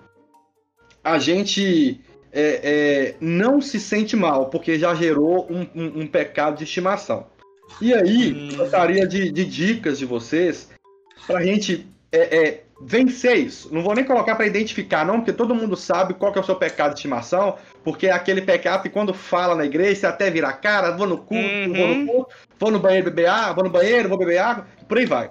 a 1.04 1.18
gente 1.20 2.02
é, 2.40 2.62
é, 2.64 3.16
não 3.20 3.60
se 3.60 3.80
sente 3.80 4.16
mal, 4.16 4.46
porque 4.50 4.78
já 4.78 4.94
gerou 4.94 5.48
um, 5.50 5.62
um- 5.76 6.02
um 6.02 6.08
pecado 6.08 6.58
de 6.58 6.64
estimação. 6.64 7.26
E 7.82 7.94
aí, 7.94 8.34
Hum. 8.34 8.50
gostaria 8.58 9.08
de, 9.08 9.32
de 9.32 9.44
dicas 9.44 9.98
de 9.98 10.06
vocês 10.06 10.70
pra 11.26 11.44
gente 11.44 11.88
é, 12.12 12.38
é, 12.38 12.64
vencer 12.82 13.36
isso. 13.38 13.74
Não 13.74 13.82
vou 13.82 13.94
nem 13.96 14.06
colocar 14.06 14.36
pra 14.36 14.46
identificar, 14.46 15.04
não, 15.06 15.16
porque 15.18 15.34
todo 15.34 15.54
mundo 15.56 15.76
sabe 15.76 16.14
qual 16.14 16.32
que 16.32 16.38
é 16.38 16.42
o 16.42 16.46
seu 16.46 16.56
pecado 16.56 16.92
de 16.94 17.00
estimação, 17.00 17.58
porque 17.84 18.08
é 18.08 18.12
aquele 18.12 18.42
pecado 18.42 18.84
que 18.84 18.90
quando 18.90 19.14
fala 19.14 19.56
na 19.56 19.66
igreja, 19.66 20.00
você 20.02 20.06
até 20.06 20.30
vira 20.30 20.48
a 20.48 20.54
cara, 20.54 20.92
vou 20.96 21.08
no 21.08 21.18
culto, 21.18 21.74
vou 21.76 21.86
Uhum. 21.88 22.06
no 22.06 22.08
culto, 22.12 22.36
vou 22.60 22.72
no 22.72 22.80
banheiro 22.80 23.06
beber 23.06 23.28
água, 23.28 23.56
vou 23.56 23.64
no 23.66 23.70
banheiro, 23.72 24.08
vou 24.08 24.18
beber 24.18 24.38
água, 24.38 24.68
por 24.88 24.98
aí 25.00 25.06
vai. 25.06 25.30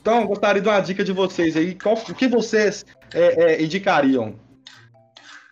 Então, 0.00 0.24
gostaria 0.26 0.62
de 0.62 0.68
uma 0.68 0.80
dica 0.80 1.02
de 1.04 1.12
vocês 1.12 1.56
aí, 1.56 1.74
qual, 1.74 1.94
o 1.94 2.14
que 2.14 2.28
vocês 2.28 2.84
é, 3.12 3.54
é, 3.54 3.62
indicariam? 3.62 4.36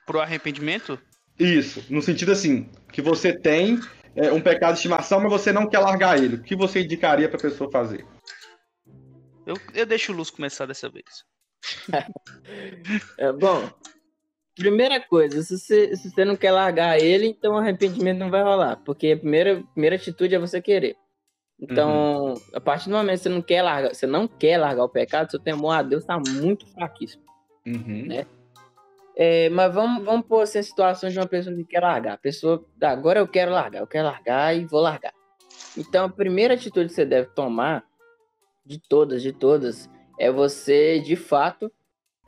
Pro 0.07 0.21
arrependimento? 0.21 0.99
Isso, 1.38 1.85
no 1.88 2.03
sentido 2.03 2.33
assim, 2.33 2.69
que 2.93 3.01
você 3.01 3.33
tem 3.33 3.81
é, 4.15 4.33
um 4.33 4.41
pecado 4.41 4.73
de 4.73 4.79
estimação, 4.79 5.21
mas 5.21 5.31
você 5.31 5.53
não 5.53 5.69
quer 5.69 5.79
largar 5.79 6.23
ele. 6.23 6.37
O 6.37 6.43
que 6.43 6.55
você 6.55 6.83
indicaria 6.83 7.29
pra 7.29 7.38
pessoa 7.38 7.71
fazer? 7.71 8.07
Eu, 9.47 9.57
eu 9.75 9.87
deixo 9.87 10.12
o 10.12 10.17
Luz 10.17 10.31
começar 10.31 10.67
dessa 10.67 10.88
vez. 10.88 11.07
É, 13.19 13.33
bom, 13.33 13.71
primeira 14.55 15.01
coisa, 15.01 15.43
se 15.43 15.59
você, 15.59 15.97
se 15.97 16.11
você 16.11 16.25
não 16.25 16.37
quer 16.37 16.51
largar 16.51 16.99
ele, 16.99 17.27
então 17.27 17.55
o 17.55 17.59
arrependimento 17.59 18.19
não 18.19 18.31
vai 18.31 18.43
rolar. 18.43 18.77
Porque 18.85 19.12
a 19.12 19.17
primeira, 19.17 19.62
primeira 19.73 19.97
atitude 19.97 20.35
é 20.35 20.38
você 20.38 20.61
querer. 20.61 20.97
Então, 21.61 22.35
a 22.53 22.61
partir 22.61 22.88
do 22.88 22.97
momento 22.97 23.19
que 23.19 23.23
você 23.23 23.29
não 23.29 23.43
quer 23.43 23.62
largar, 23.62 23.95
você 23.95 24.07
não 24.07 24.27
quer 24.27 24.59
largar 24.59 24.85
o 24.85 24.88
pecado, 24.88 25.31
seu 25.31 25.38
temor 25.38 25.75
a 25.75 25.83
Deus 25.83 26.03
está 26.03 26.19
muito 26.19 26.67
fraquíssimo. 26.67 27.23
Uhum. 27.65 28.07
Né? 28.07 28.27
É, 29.16 29.48
mas 29.51 29.72
vamos, 29.75 30.05
vamos 30.05 30.27
pôr 30.27 30.40
assim, 30.42 30.59
a 30.59 30.62
situação 30.62 31.11
de 31.11 31.18
uma 31.18 31.27
pessoa 31.27 31.55
que 31.55 31.64
quer 31.64 31.81
largar. 31.81 32.14
A 32.14 32.18
pessoa, 32.18 32.64
"Ah, 32.81 32.90
agora 32.90 33.20
eu 33.20 33.29
quero 33.29 33.51
largar, 33.53 33.81
eu 33.81 33.87
quero 33.87 34.07
largar 34.07 34.57
e 34.57 34.64
vou 34.64 34.81
largar. 34.81 35.12
Então, 35.77 36.07
a 36.07 36.09
primeira 36.09 36.55
atitude 36.55 36.88
que 36.88 36.94
você 36.94 37.05
deve 37.05 37.29
tomar, 37.31 37.85
de 38.64 38.79
todas, 38.79 39.22
de 39.22 39.33
todas, 39.33 39.88
é 40.18 40.31
você, 40.31 40.98
de 41.01 41.16
fato, 41.16 41.70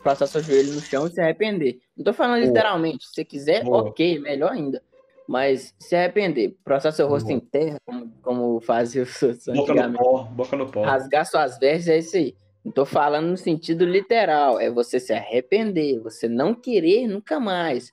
passar 0.02 0.26
seu 0.26 0.42
joelho 0.42 0.72
no 0.74 0.80
chão 0.80 1.06
e 1.06 1.10
se 1.10 1.20
arrepender. 1.20 1.78
Não 1.96 2.04
tô 2.04 2.12
falando 2.12 2.38
Boa. 2.40 2.46
literalmente. 2.48 3.06
Se 3.06 3.14
você 3.14 3.24
quiser, 3.24 3.64
Boa. 3.64 3.84
ok, 3.88 4.18
melhor 4.18 4.52
ainda. 4.52 4.82
Mas 5.26 5.74
se 5.78 5.96
arrepender, 5.96 6.54
passar 6.64 6.92
seu 6.92 7.06
rosto 7.08 7.28
Boa. 7.28 7.36
em 7.38 7.40
terra, 7.40 7.78
como, 7.86 8.10
como 8.20 8.60
fazia 8.60 9.02
os 9.04 9.22
outros 9.22 9.46
Boca 9.46 9.88
no 9.88 9.98
pó, 9.98 10.22
boca 10.24 10.56
no 10.56 10.66
pó. 10.70 10.82
rasgar 10.82 11.24
suas 11.24 11.58
vestes 11.58 11.88
é 11.88 11.98
isso 11.98 12.16
aí. 12.16 12.36
Não 12.64 12.72
tô 12.72 12.84
falando 12.86 13.26
no 13.28 13.36
sentido 13.36 13.84
literal, 13.84 14.58
é 14.58 14.70
você 14.70 14.98
se 14.98 15.12
arrepender, 15.12 16.00
você 16.00 16.26
não 16.28 16.54
querer 16.54 17.06
nunca 17.06 17.38
mais 17.38 17.92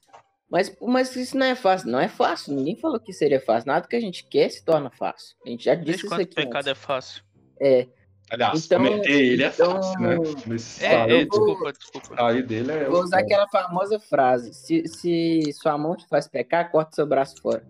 Mas, 0.49 0.75
mas 0.81 1.15
isso 1.15 1.37
não 1.37 1.45
é 1.45 1.55
fácil. 1.55 1.89
Não 1.89 1.99
é 1.99 2.07
fácil. 2.09 2.53
Ninguém 2.53 2.75
falou 2.77 2.99
que 2.99 3.13
seria 3.13 3.39
fácil. 3.39 3.67
Nada 3.67 3.87
que 3.87 3.95
a 3.95 3.99
gente 4.01 4.25
quer 4.27 4.49
se 4.49 4.63
torna 4.65 4.89
fácil. 4.91 5.35
A 5.45 5.49
gente 5.49 5.63
já 5.63 5.75
disse 5.75 5.85
Desde 5.85 6.05
isso 6.07 6.13
aqui. 6.15 6.35
pecado 6.35 6.67
é 6.67 6.71
antes. 6.71 6.83
fácil? 6.83 7.23
É. 7.59 7.87
Aliás, 8.29 8.65
Então- 8.65 8.77
cometer 8.83 9.11
ele 9.11 9.43
é 9.43 9.47
então- 9.47 9.71
fácil, 9.73 9.99
né? 10.01 10.17
Mas 10.47 10.81
É, 10.81 10.93
é, 10.93 11.25
desculpa, 11.25 11.71
desculpa. 11.73 12.15
sair 12.15 12.43
dele 12.43 12.71
é. 12.71 12.85
Vou 12.89 13.01
usar 13.01 13.19
aquela 13.19 13.47
famosa 13.49 13.99
frase: 13.99 14.53
se, 14.53 14.87
se 14.87 15.41
sua 15.53 15.77
mão 15.77 15.95
te 15.97 16.07
faz 16.07 16.27
pecar, 16.29 16.69
corta 16.71 16.95
seu 16.95 17.05
braço 17.05 17.35
fora. 17.41 17.65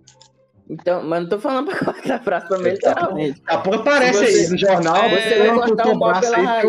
Então, 0.70 1.04
mas 1.04 1.22
não 1.24 1.30
tô 1.30 1.40
falando 1.40 1.68
pra 1.68 1.78
cortar 1.94 2.22
o 2.22 2.24
braço 2.24 2.48
pra 2.48 2.58
mim, 2.60 2.70
literalmente. 2.70 3.42
A 3.46 3.58
porra 3.58 3.78
aparece 3.82 4.20
você- 4.20 4.40
aí 4.46 4.50
no 4.50 4.58
jornal, 4.58 4.96
É, 5.04 5.10
você 5.22 5.38
vai 5.40 5.56
cortar 5.68 5.88
o 5.88 6.00
mal 6.00 6.20
pela 6.22 6.38
raiz. 6.38 6.64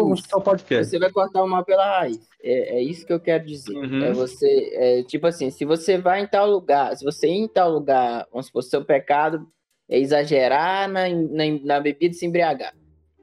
Você 0.88 0.98
vai 0.98 1.10
cortar 1.10 1.42
o 1.44 1.48
mal 1.48 1.64
pela 1.64 1.98
raiz. 1.98 2.20
É, 2.42 2.78
é 2.78 2.82
isso 2.82 3.06
que 3.06 3.12
eu 3.12 3.20
quero 3.20 3.44
dizer. 3.46 3.76
Uhum. 3.76 4.04
É 4.04 4.12
você, 4.12 4.70
é, 4.74 5.02
tipo 5.04 5.26
assim, 5.26 5.50
se 5.50 5.64
você 5.64 5.98
vai 5.98 6.20
em 6.22 6.26
tal 6.26 6.50
lugar, 6.50 6.96
se 6.96 7.04
você 7.04 7.28
ir 7.28 7.38
em 7.38 7.48
tal 7.48 7.70
lugar, 7.70 8.26
vamos 8.32 8.46
supor, 8.46 8.62
seu 8.64 8.84
pecado 8.84 9.46
é 9.88 9.98
exagerar 9.98 10.88
na, 10.88 11.08
na, 11.08 11.44
na 11.62 11.80
bebida 11.80 12.14
e 12.14 12.18
se 12.18 12.26
embriagar. 12.26 12.74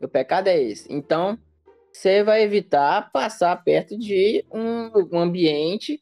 O 0.01 0.07
pecado 0.07 0.47
é 0.47 0.61
esse. 0.61 0.87
Então, 0.93 1.37
você 1.91 2.23
vai 2.23 2.43
evitar 2.43 3.11
passar 3.11 3.55
perto 3.63 3.97
de 3.97 4.45
um, 4.53 4.89
um 5.11 5.19
ambiente 5.19 5.99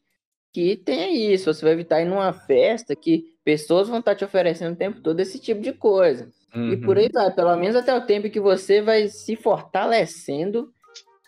que 0.53 0.75
tenha 0.75 1.09
isso. 1.33 1.51
Você 1.51 1.63
vai 1.65 1.73
evitar 1.73 2.01
ir 2.01 2.05
numa 2.05 2.31
festa 2.33 2.95
que 2.95 3.25
pessoas 3.47 3.87
vão 3.87 3.99
estar 3.99 4.13
te 4.13 4.25
oferecendo 4.25 4.73
o 4.73 4.77
tempo 4.77 4.99
todo 4.99 5.21
esse 5.21 5.39
tipo 5.39 5.61
de 5.61 5.71
coisa. 5.71 6.29
E 6.53 6.59
Uhum. 6.59 6.81
por 6.81 6.97
aí 6.97 7.07
vai, 7.13 7.31
pelo 7.33 7.55
menos 7.55 7.77
até 7.77 7.95
o 7.95 8.05
tempo 8.05 8.29
que 8.29 8.41
você 8.41 8.81
vai 8.81 9.07
se 9.07 9.37
fortalecendo 9.37 10.69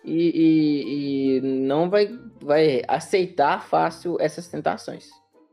e, 0.03 0.17
e- 0.35 1.37
e 1.37 1.41
não 1.41 1.89
vai, 1.89 2.09
vai 2.41 2.81
aceitar 2.89 3.65
fácil 3.65 4.17
essas 4.19 4.49
tentações. 4.49 5.07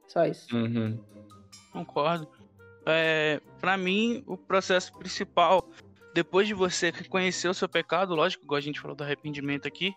Só 0.08 0.26
isso. 0.26 0.56
Uhum. 0.56 0.98
Concordo. 1.72 2.26
É, 2.84 3.40
para 3.60 3.76
mim, 3.76 4.24
o 4.26 4.36
processo 4.36 4.92
principal, 4.98 5.68
depois 6.14 6.48
de 6.48 6.54
você 6.54 6.90
reconhecer 6.90 7.46
o 7.48 7.54
seu 7.54 7.68
pecado, 7.68 8.12
lógico, 8.12 8.42
igual 8.44 8.58
a 8.58 8.60
gente 8.62 8.80
falou 8.80 8.96
do 8.96 9.04
arrependimento 9.04 9.68
aqui, 9.68 9.92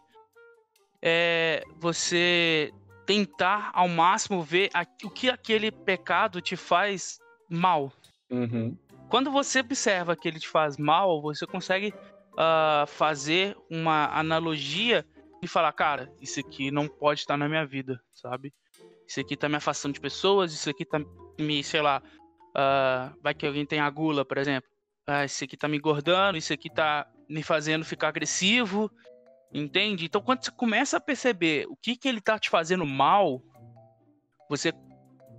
é 1.02 1.64
você 1.80 2.72
tentar 3.10 3.72
ao 3.74 3.88
máximo 3.88 4.44
ver 4.44 4.70
a- 4.72 4.86
o 5.04 5.10
que 5.10 5.32
aquele 5.32 5.72
pecado 5.72 6.40
te 6.40 6.56
faz 6.56 7.18
mal. 7.50 7.92
Uhum. 8.30 8.78
Quando 9.10 9.32
você 9.32 9.62
observa 9.62 10.16
que 10.16 10.28
ele 10.28 10.40
te 10.40 10.48
faz 10.48 10.78
mal, 10.78 11.20
você 11.20 11.48
consegue 11.48 11.92
ah, 12.38 12.86
fazer 12.88 13.58
uma 13.68 14.06
analogia 14.16 15.04
e 15.42 15.48
falar, 15.48 15.74
cara, 15.74 16.08
isso 16.22 16.40
aqui 16.40 16.70
não 16.70 16.88
pode 16.88 17.22
estar 17.22 17.36
na 17.36 17.50
minha 17.50 17.66
vida, 17.66 18.00
sabe? 18.12 18.54
Isso 19.08 19.20
aqui 19.20 19.36
tá 19.36 19.50
me 19.50 19.56
afastando 19.56 19.96
de 19.96 20.00
pessoas, 20.00 20.54
isso 20.54 20.70
aqui 20.70 20.86
tá 20.86 21.00
me, 21.40 21.64
sei 21.64 21.82
lá, 21.82 22.04
ah, 22.56 23.12
vai 23.24 23.34
que 23.34 23.48
alguém 23.48 23.66
tem 23.66 23.80
a 23.80 23.90
gula, 23.90 24.24
por 24.24 24.38
exemplo. 24.38 24.70
Ah, 25.08 25.26
isso 25.26 25.44
aqui 25.44 25.58
tá 25.58 25.68
me 25.68 25.78
engordando, 25.78 26.38
isso 26.38 26.54
aqui 26.54 26.70
tá 26.70 27.08
me 27.28 27.42
fazendo 27.42 27.84
ficar 27.84 28.10
agressivo, 28.10 28.92
entende? 29.54 30.06
Então 30.06 30.22
quando 30.22 30.44
você 30.44 30.52
começa 30.52 30.98
a 30.98 31.02
perceber 31.02 31.68
o 31.70 31.76
que 31.76 31.96
que 31.96 32.08
ele 32.08 32.22
tá 32.22 32.38
te 32.38 32.50
fazendo 32.50 32.86
mal, 32.86 33.42
você 34.50 34.74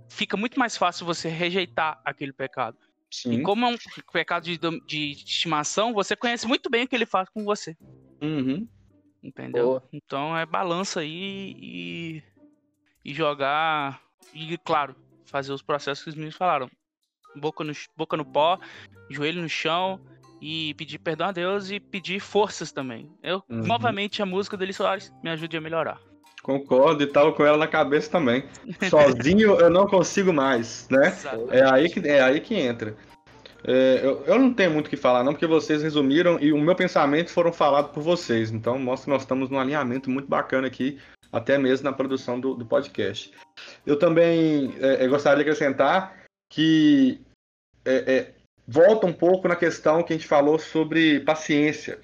fica 0.09 0.35
muito 0.35 0.59
mais 0.59 0.77
fácil 0.77 1.05
você 1.05 1.29
rejeitar 1.29 1.99
aquele 2.03 2.33
pecado. 2.33 2.77
E 3.09 3.15
Sim. 3.15 3.43
como 3.43 3.65
é 3.65 3.69
um 3.69 3.77
pecado 4.11 4.43
de, 4.43 4.57
de 4.57 5.11
estimação, 5.11 5.93
você 5.93 6.15
conhece 6.15 6.47
muito 6.47 6.69
bem 6.69 6.85
o 6.85 6.87
que 6.87 6.95
ele 6.95 7.05
faz 7.05 7.29
com 7.29 7.43
você. 7.43 7.75
Uhum. 8.21 8.67
Entendeu? 9.21 9.65
Boa. 9.65 9.89
Então 9.91 10.37
é 10.37 10.45
balança 10.45 11.01
aí 11.01 11.55
e, 11.57 12.23
e 13.03 13.13
jogar. 13.13 14.01
E, 14.33 14.57
claro, 14.59 14.95
fazer 15.25 15.51
os 15.51 15.61
processos 15.61 16.03
que 16.03 16.09
os 16.09 16.15
meninos 16.15 16.35
falaram. 16.35 16.69
Boca 17.35 17.63
no, 17.63 17.73
boca 17.95 18.17
no 18.17 18.25
pó, 18.25 18.59
joelho 19.09 19.41
no 19.41 19.49
chão 19.49 19.99
e 20.41 20.73
pedir 20.73 20.97
perdão 20.97 21.27
a 21.27 21.31
Deus 21.31 21.69
e 21.69 21.79
pedir 21.79 22.19
forças 22.19 22.71
também. 22.71 23.09
Eu, 23.21 23.43
Uhum. 23.47 23.61
novamente, 23.67 24.21
a 24.21 24.25
música 24.25 24.57
do 24.57 24.63
Eli 24.63 24.73
Soares 24.73 25.13
me 25.23 25.29
ajude 25.29 25.55
a 25.55 25.61
melhorar. 25.61 25.99
Concordo 26.41 27.03
e 27.03 27.07
tava 27.07 27.31
com 27.31 27.45
ela 27.45 27.57
na 27.57 27.67
cabeça 27.67 28.09
também. 28.09 28.43
Sozinho 28.89 29.59
eu 29.59 29.69
não 29.69 29.85
consigo 29.85 30.33
mais, 30.33 30.87
né? 30.89 31.15
É 31.51 31.63
aí 31.63 31.87
que, 31.87 31.99
é 32.07 32.19
aí 32.19 32.41
que 32.41 32.55
entra. 32.55 32.95
É, 33.63 33.99
eu, 34.03 34.23
eu 34.25 34.39
não 34.39 34.51
tenho 34.51 34.71
muito 34.71 34.87
o 34.87 34.89
que 34.89 34.97
falar, 34.97 35.23
não, 35.23 35.33
porque 35.33 35.45
vocês 35.45 35.83
resumiram 35.83 36.39
e 36.39 36.51
o 36.51 36.57
meu 36.59 36.75
pensamento 36.75 37.29
foram 37.29 37.53
falados 37.53 37.91
por 37.91 38.01
vocês. 38.01 38.49
Então 38.49 38.79
mostra 38.79 39.05
que 39.05 39.11
nós 39.11 39.21
estamos 39.21 39.51
num 39.51 39.59
alinhamento 39.59 40.09
muito 40.09 40.27
bacana 40.27 40.65
aqui, 40.65 40.99
até 41.31 41.59
mesmo 41.59 41.83
na 41.83 41.93
produção 41.93 42.39
do, 42.39 42.55
do 42.55 42.65
podcast. 42.65 43.31
Eu 43.85 43.99
também 43.99 44.73
é, 44.79 45.05
é, 45.05 45.07
gostaria 45.07 45.43
de 45.43 45.49
acrescentar 45.49 46.23
que 46.51 47.21
é, 47.85 48.13
é, 48.13 48.33
volta 48.67 49.05
um 49.05 49.13
pouco 49.13 49.47
na 49.47 49.55
questão 49.55 50.03
que 50.03 50.13
a 50.13 50.15
gente 50.15 50.27
falou 50.27 50.57
sobre 50.59 51.19
paciência. 51.21 51.99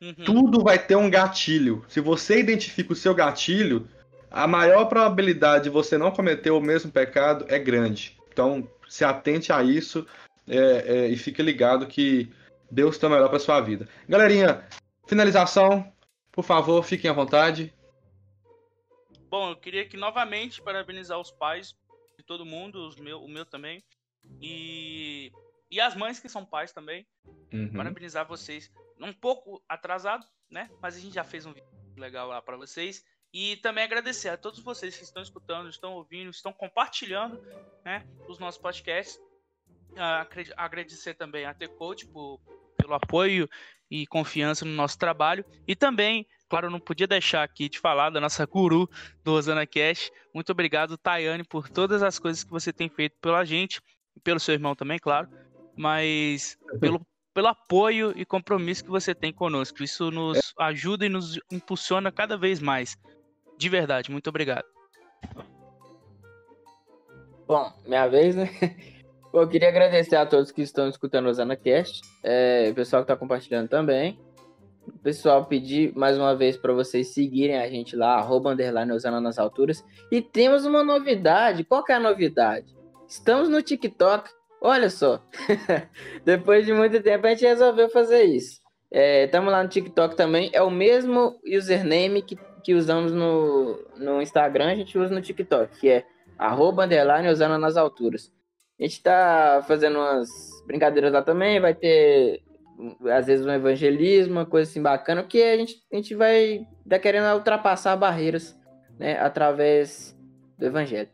Uhum. 0.00 0.14
Tudo 0.24 0.62
vai 0.62 0.78
ter 0.78 0.96
um 0.96 1.10
gatilho. 1.10 1.84
Se 1.88 2.00
você 2.00 2.38
identifica 2.38 2.92
o 2.92 2.96
seu 2.96 3.14
gatilho, 3.14 3.88
a 4.30 4.46
maior 4.46 4.86
probabilidade 4.86 5.64
de 5.64 5.70
você 5.70 5.96
não 5.96 6.10
cometer 6.10 6.50
o 6.50 6.60
mesmo 6.60 6.90
pecado 6.90 7.46
é 7.48 7.58
grande. 7.58 8.16
Então, 8.32 8.68
se 8.88 9.04
atente 9.04 9.52
a 9.52 9.62
isso 9.62 10.06
é, 10.46 10.56
é, 10.56 11.08
e 11.08 11.16
fique 11.16 11.42
ligado 11.42 11.86
que 11.86 12.30
Deus 12.70 12.98
tem 12.98 13.08
o 13.08 13.12
melhor 13.12 13.28
para 13.28 13.38
sua 13.38 13.60
vida. 13.60 13.88
Galerinha, 14.08 14.66
finalização, 15.06 15.90
por 16.30 16.44
favor, 16.44 16.84
fiquem 16.84 17.10
à 17.10 17.14
vontade. 17.14 17.72
Bom, 19.30 19.50
eu 19.50 19.56
queria 19.56 19.82
aqui 19.82 19.96
novamente 19.96 20.60
parabenizar 20.62 21.18
os 21.18 21.30
pais 21.30 21.74
de 22.16 22.24
todo 22.24 22.44
mundo, 22.44 22.86
os 22.86 22.96
meu, 22.96 23.22
o 23.22 23.28
meu 23.28 23.44
também. 23.44 23.82
E, 24.40 25.32
e 25.70 25.80
as 25.80 25.94
mães 25.94 26.18
que 26.18 26.28
são 26.28 26.44
pais 26.44 26.72
também. 26.72 27.06
Uhum. 27.52 27.72
Parabenizar 27.72 28.26
vocês. 28.26 28.70
Um 29.00 29.12
pouco 29.12 29.62
atrasado, 29.68 30.26
né? 30.50 30.70
Mas 30.80 30.96
a 30.96 31.00
gente 31.00 31.14
já 31.14 31.24
fez 31.24 31.46
um 31.46 31.52
vídeo 31.52 31.68
legal 31.96 32.28
lá 32.28 32.40
para 32.40 32.56
vocês. 32.56 33.04
E 33.32 33.56
também 33.56 33.84
agradecer 33.84 34.28
a 34.28 34.36
todos 34.36 34.60
vocês 34.60 34.96
que 34.96 35.04
estão 35.04 35.22
escutando, 35.22 35.68
estão 35.68 35.94
ouvindo, 35.94 36.30
estão 36.30 36.52
compartilhando 36.52 37.38
né, 37.84 38.06
os 38.28 38.38
nossos 38.38 38.60
podcasts. 38.60 39.20
Ah, 39.96 40.26
agradecer 40.56 41.14
também 41.14 41.44
a 41.44 41.52
T-Coach 41.52 42.06
por, 42.06 42.40
pelo 42.76 42.94
apoio 42.94 43.48
e 43.90 44.06
confiança 44.06 44.64
no 44.64 44.72
nosso 44.72 44.98
trabalho. 44.98 45.44
E 45.66 45.74
também, 45.74 46.26
claro, 46.48 46.70
não 46.70 46.80
podia 46.80 47.06
deixar 47.06 47.42
aqui 47.42 47.68
de 47.68 47.78
falar 47.78 48.10
da 48.10 48.20
nossa 48.20 48.44
guru 48.46 48.88
do 49.22 49.32
Rosana 49.32 49.66
Cash. 49.66 50.10
Muito 50.32 50.50
obrigado, 50.52 50.96
Tayane, 50.96 51.44
por 51.44 51.68
todas 51.68 52.02
as 52.02 52.18
coisas 52.18 52.44
que 52.44 52.50
você 52.50 52.72
tem 52.72 52.88
feito 52.88 53.16
pela 53.20 53.44
gente 53.44 53.80
e 54.14 54.20
pelo 54.20 54.40
seu 54.40 54.54
irmão 54.54 54.74
também, 54.74 54.98
claro. 54.98 55.28
Mas 55.76 56.58
pelo, 56.80 57.00
pelo 57.34 57.48
apoio 57.48 58.12
e 58.16 58.24
compromisso 58.24 58.84
que 58.84 58.90
você 58.90 59.14
tem 59.14 59.32
conosco. 59.32 59.82
Isso 59.82 60.10
nos 60.10 60.54
ajuda 60.58 61.06
e 61.06 61.08
nos 61.08 61.38
impulsiona 61.50 62.10
cada 62.10 62.36
vez 62.36 62.60
mais. 62.60 62.96
De 63.58 63.68
verdade, 63.68 64.10
muito 64.10 64.28
obrigado. 64.28 64.64
Bom, 67.46 67.72
minha 67.86 68.06
vez, 68.08 68.34
né? 68.34 68.50
Eu 69.32 69.46
queria 69.46 69.68
agradecer 69.68 70.16
a 70.16 70.24
todos 70.24 70.50
que 70.50 70.62
estão 70.62 70.88
escutando 70.88 71.26
o 71.26 71.28
OsanaCast, 71.28 72.00
é, 72.24 72.68
o 72.70 72.74
pessoal 72.74 73.02
que 73.02 73.12
está 73.12 73.16
compartilhando 73.16 73.68
também. 73.68 74.18
O 74.86 74.98
pessoal 75.00 75.44
pedir 75.44 75.94
mais 75.94 76.16
uma 76.16 76.34
vez 76.34 76.56
para 76.56 76.72
vocês 76.72 77.08
seguirem 77.08 77.58
a 77.58 77.68
gente 77.68 77.94
lá, 77.94 78.14
arroba 78.14 78.52
underline 78.52 78.92
Osana 78.92 79.20
nas 79.20 79.38
alturas. 79.38 79.84
E 80.10 80.22
temos 80.22 80.64
uma 80.64 80.82
novidade. 80.82 81.64
Qual 81.64 81.84
que 81.84 81.92
é 81.92 81.96
a 81.96 82.00
novidade? 82.00 82.74
Estamos 83.06 83.48
no 83.48 83.60
TikTok. 83.60 84.30
Olha 84.60 84.90
só. 84.90 85.22
Depois 86.24 86.64
de 86.64 86.72
muito 86.72 87.02
tempo 87.02 87.26
a 87.26 87.30
gente 87.30 87.44
resolveu 87.44 87.88
fazer 87.88 88.24
isso. 88.24 88.60
Estamos 88.90 89.52
lá 89.52 89.62
no 89.62 89.68
TikTok 89.68 90.16
também. 90.16 90.50
É 90.52 90.62
o 90.62 90.70
mesmo 90.70 91.38
username 91.46 92.22
que, 92.22 92.38
que 92.62 92.74
usamos 92.74 93.12
no, 93.12 93.78
no 93.96 94.22
Instagram, 94.22 94.70
a 94.70 94.74
gente 94.74 94.98
usa 94.98 95.14
no 95.14 95.20
TikTok, 95.20 95.78
que 95.78 95.88
é 95.88 96.04
arroba 96.38 96.84
underline 96.84 97.28
Osana 97.28 97.58
nas 97.58 97.76
alturas. 97.76 98.32
A 98.78 98.82
gente 98.82 99.02
tá 99.02 99.64
fazendo 99.66 99.98
umas 99.98 100.28
brincadeiras 100.66 101.12
lá 101.12 101.22
também, 101.22 101.60
vai 101.60 101.74
ter 101.74 102.42
às 103.10 103.26
vezes 103.26 103.46
um 103.46 103.50
evangelismo, 103.50 104.34
uma 104.34 104.46
coisa 104.46 104.70
assim 104.70 104.82
bacana, 104.82 105.22
porque 105.22 105.40
a 105.40 105.56
gente, 105.56 105.82
a 105.90 105.96
gente 105.96 106.14
vai 106.14 106.66
tá 106.88 106.98
querendo 106.98 107.34
ultrapassar 107.34 107.96
barreiras, 107.96 108.54
né, 108.98 109.18
através 109.18 110.14
do 110.58 110.66
evangelho. 110.66 111.08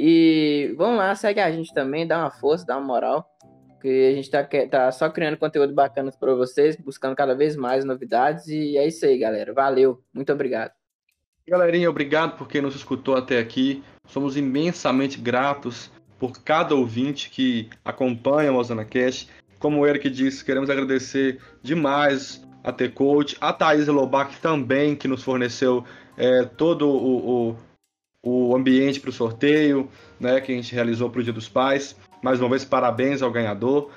E 0.00 0.72
vamos 0.76 0.96
lá, 0.98 1.12
segue 1.16 1.40
a 1.40 1.50
gente 1.50 1.74
também, 1.74 2.06
dá 2.06 2.18
uma 2.20 2.30
força, 2.30 2.64
dá 2.64 2.76
uma 2.78 2.86
moral, 2.86 3.28
que 3.82 4.10
a 4.10 4.14
gente 4.14 4.30
tá, 4.30 4.48
tá 4.70 4.92
só 4.92 5.10
criando 5.10 5.36
conteúdo 5.36 5.74
bacana 5.74 6.12
para 6.12 6.34
vocês, 6.34 6.76
buscando 6.76 7.16
cada 7.16 7.34
vez 7.34 7.56
mais 7.56 7.84
novidades, 7.84 8.46
e 8.46 8.76
é 8.78 8.86
isso 8.86 9.04
aí, 9.04 9.18
galera. 9.18 9.52
Valeu, 9.52 10.00
muito 10.14 10.32
obrigado. 10.32 10.70
Galerinha, 11.48 11.90
obrigado 11.90 12.36
por 12.36 12.46
quem 12.46 12.60
nos 12.62 12.76
escutou 12.76 13.16
até 13.16 13.38
aqui. 13.40 13.82
Somos 14.06 14.36
imensamente 14.36 15.18
gratos 15.18 15.90
por 16.16 16.32
cada 16.44 16.76
ouvinte 16.76 17.28
que 17.30 17.68
acompanha 17.84 18.52
o 18.52 18.56
Osana 18.56 18.84
Cash. 18.84 19.28
Como 19.58 19.80
o 19.80 19.86
Eric 19.86 20.08
disse, 20.10 20.44
queremos 20.44 20.70
agradecer 20.70 21.40
demais 21.62 22.46
a 22.62 22.70
T-Coach, 22.70 23.36
a 23.40 23.52
Thaís 23.52 23.88
Lobac 23.88 24.36
também, 24.40 24.94
que 24.94 25.08
nos 25.08 25.22
forneceu 25.24 25.84
é, 26.16 26.44
todo 26.44 26.88
o, 26.88 27.50
o- 27.50 27.56
o 28.22 28.54
ambiente 28.56 29.00
para 29.00 29.10
o 29.10 29.12
sorteio, 29.12 29.88
né, 30.18 30.40
que 30.40 30.52
a 30.52 30.54
gente 30.54 30.74
realizou 30.74 31.10
para 31.10 31.20
o 31.20 31.24
Dia 31.24 31.32
dos 31.32 31.48
Pais. 31.48 31.96
Mais 32.22 32.40
uma 32.40 32.48
vez, 32.48 32.64
parabéns 32.64 33.22
ao 33.22 33.30
ganhador. 33.30 33.90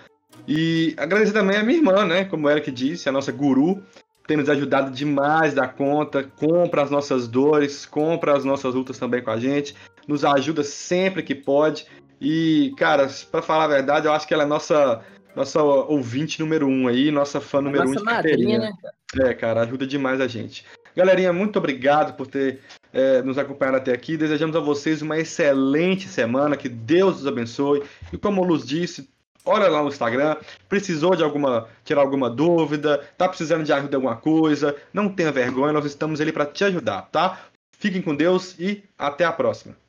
E 0.47 0.93
agradecer 0.97 1.33
também 1.33 1.57
a 1.57 1.63
minha 1.63 1.77
irmã, 1.77 2.05
né, 2.05 2.25
como 2.25 2.47
o 2.47 2.49
Eric 2.49 2.71
disse, 2.71 3.09
a 3.09 3.11
nossa 3.11 3.31
guru, 3.31 3.83
tem 4.27 4.37
nos 4.37 4.49
ajudado 4.49 4.91
demais 4.91 5.53
da 5.53 5.67
conta, 5.67 6.23
compra 6.23 6.83
as 6.83 6.91
nossas 6.91 7.27
dores, 7.27 7.85
compra 7.85 8.37
as 8.37 8.45
nossas 8.45 8.73
lutas 8.73 8.97
também 8.97 9.21
com 9.21 9.31
a 9.31 9.39
gente, 9.39 9.75
nos 10.07 10.23
ajuda 10.23 10.63
sempre 10.63 11.23
que 11.23 11.35
pode. 11.35 11.85
E, 12.19 12.73
cara, 12.77 13.09
para 13.31 13.41
falar 13.41 13.65
a 13.65 13.67
verdade, 13.67 14.07
eu 14.07 14.13
acho 14.13 14.27
que 14.27 14.33
ela 14.33 14.43
é 14.43 14.47
nossa 14.47 15.03
nossa 15.35 15.63
ouvinte 15.63 16.39
número 16.41 16.67
um 16.67 16.87
aí, 16.87 17.09
nossa 17.09 17.39
fã 17.39 17.61
número 17.61 17.85
nossa 17.85 17.99
um 17.99 18.03
de 18.03 18.03
madrinha, 18.03 18.59
né? 18.59 18.71
É, 19.21 19.33
cara, 19.33 19.61
ajuda 19.61 19.87
demais 19.87 20.19
a 20.19 20.27
gente. 20.27 20.65
Galerinha, 20.95 21.31
muito 21.31 21.57
obrigado 21.57 22.15
por 22.15 22.27
ter 22.27 22.59
é, 22.93 23.21
nos 23.21 23.37
acompanhado 23.37 23.77
até 23.77 23.93
aqui. 23.93 24.17
Desejamos 24.17 24.55
a 24.55 24.59
vocês 24.59 25.01
uma 25.01 25.17
excelente 25.17 26.07
semana, 26.07 26.57
que 26.57 26.69
Deus 26.69 27.21
os 27.21 27.27
abençoe. 27.27 27.83
E 28.11 28.17
como 28.17 28.41
o 28.41 28.45
Luz 28.45 28.65
disse, 28.65 29.09
olha 29.45 29.67
lá 29.67 29.81
no 29.81 29.89
Instagram, 29.89 30.37
precisou 30.69 31.15
de 31.15 31.23
alguma 31.23 31.67
tirar 31.83 32.01
alguma 32.01 32.29
dúvida, 32.29 32.99
tá 33.17 33.27
precisando 33.27 33.63
de 33.63 33.73
ajuda 33.73 33.93
em 33.93 33.95
alguma 33.95 34.15
coisa, 34.15 34.75
não 34.93 35.09
tenha 35.09 35.31
vergonha, 35.31 35.73
nós 35.73 35.85
estamos 35.85 36.21
ali 36.21 36.31
para 36.31 36.45
te 36.45 36.63
ajudar, 36.63 37.03
tá? 37.11 37.45
Fiquem 37.71 38.01
com 38.01 38.15
Deus 38.15 38.55
e 38.59 38.83
até 38.97 39.25
a 39.25 39.31
próxima. 39.31 39.80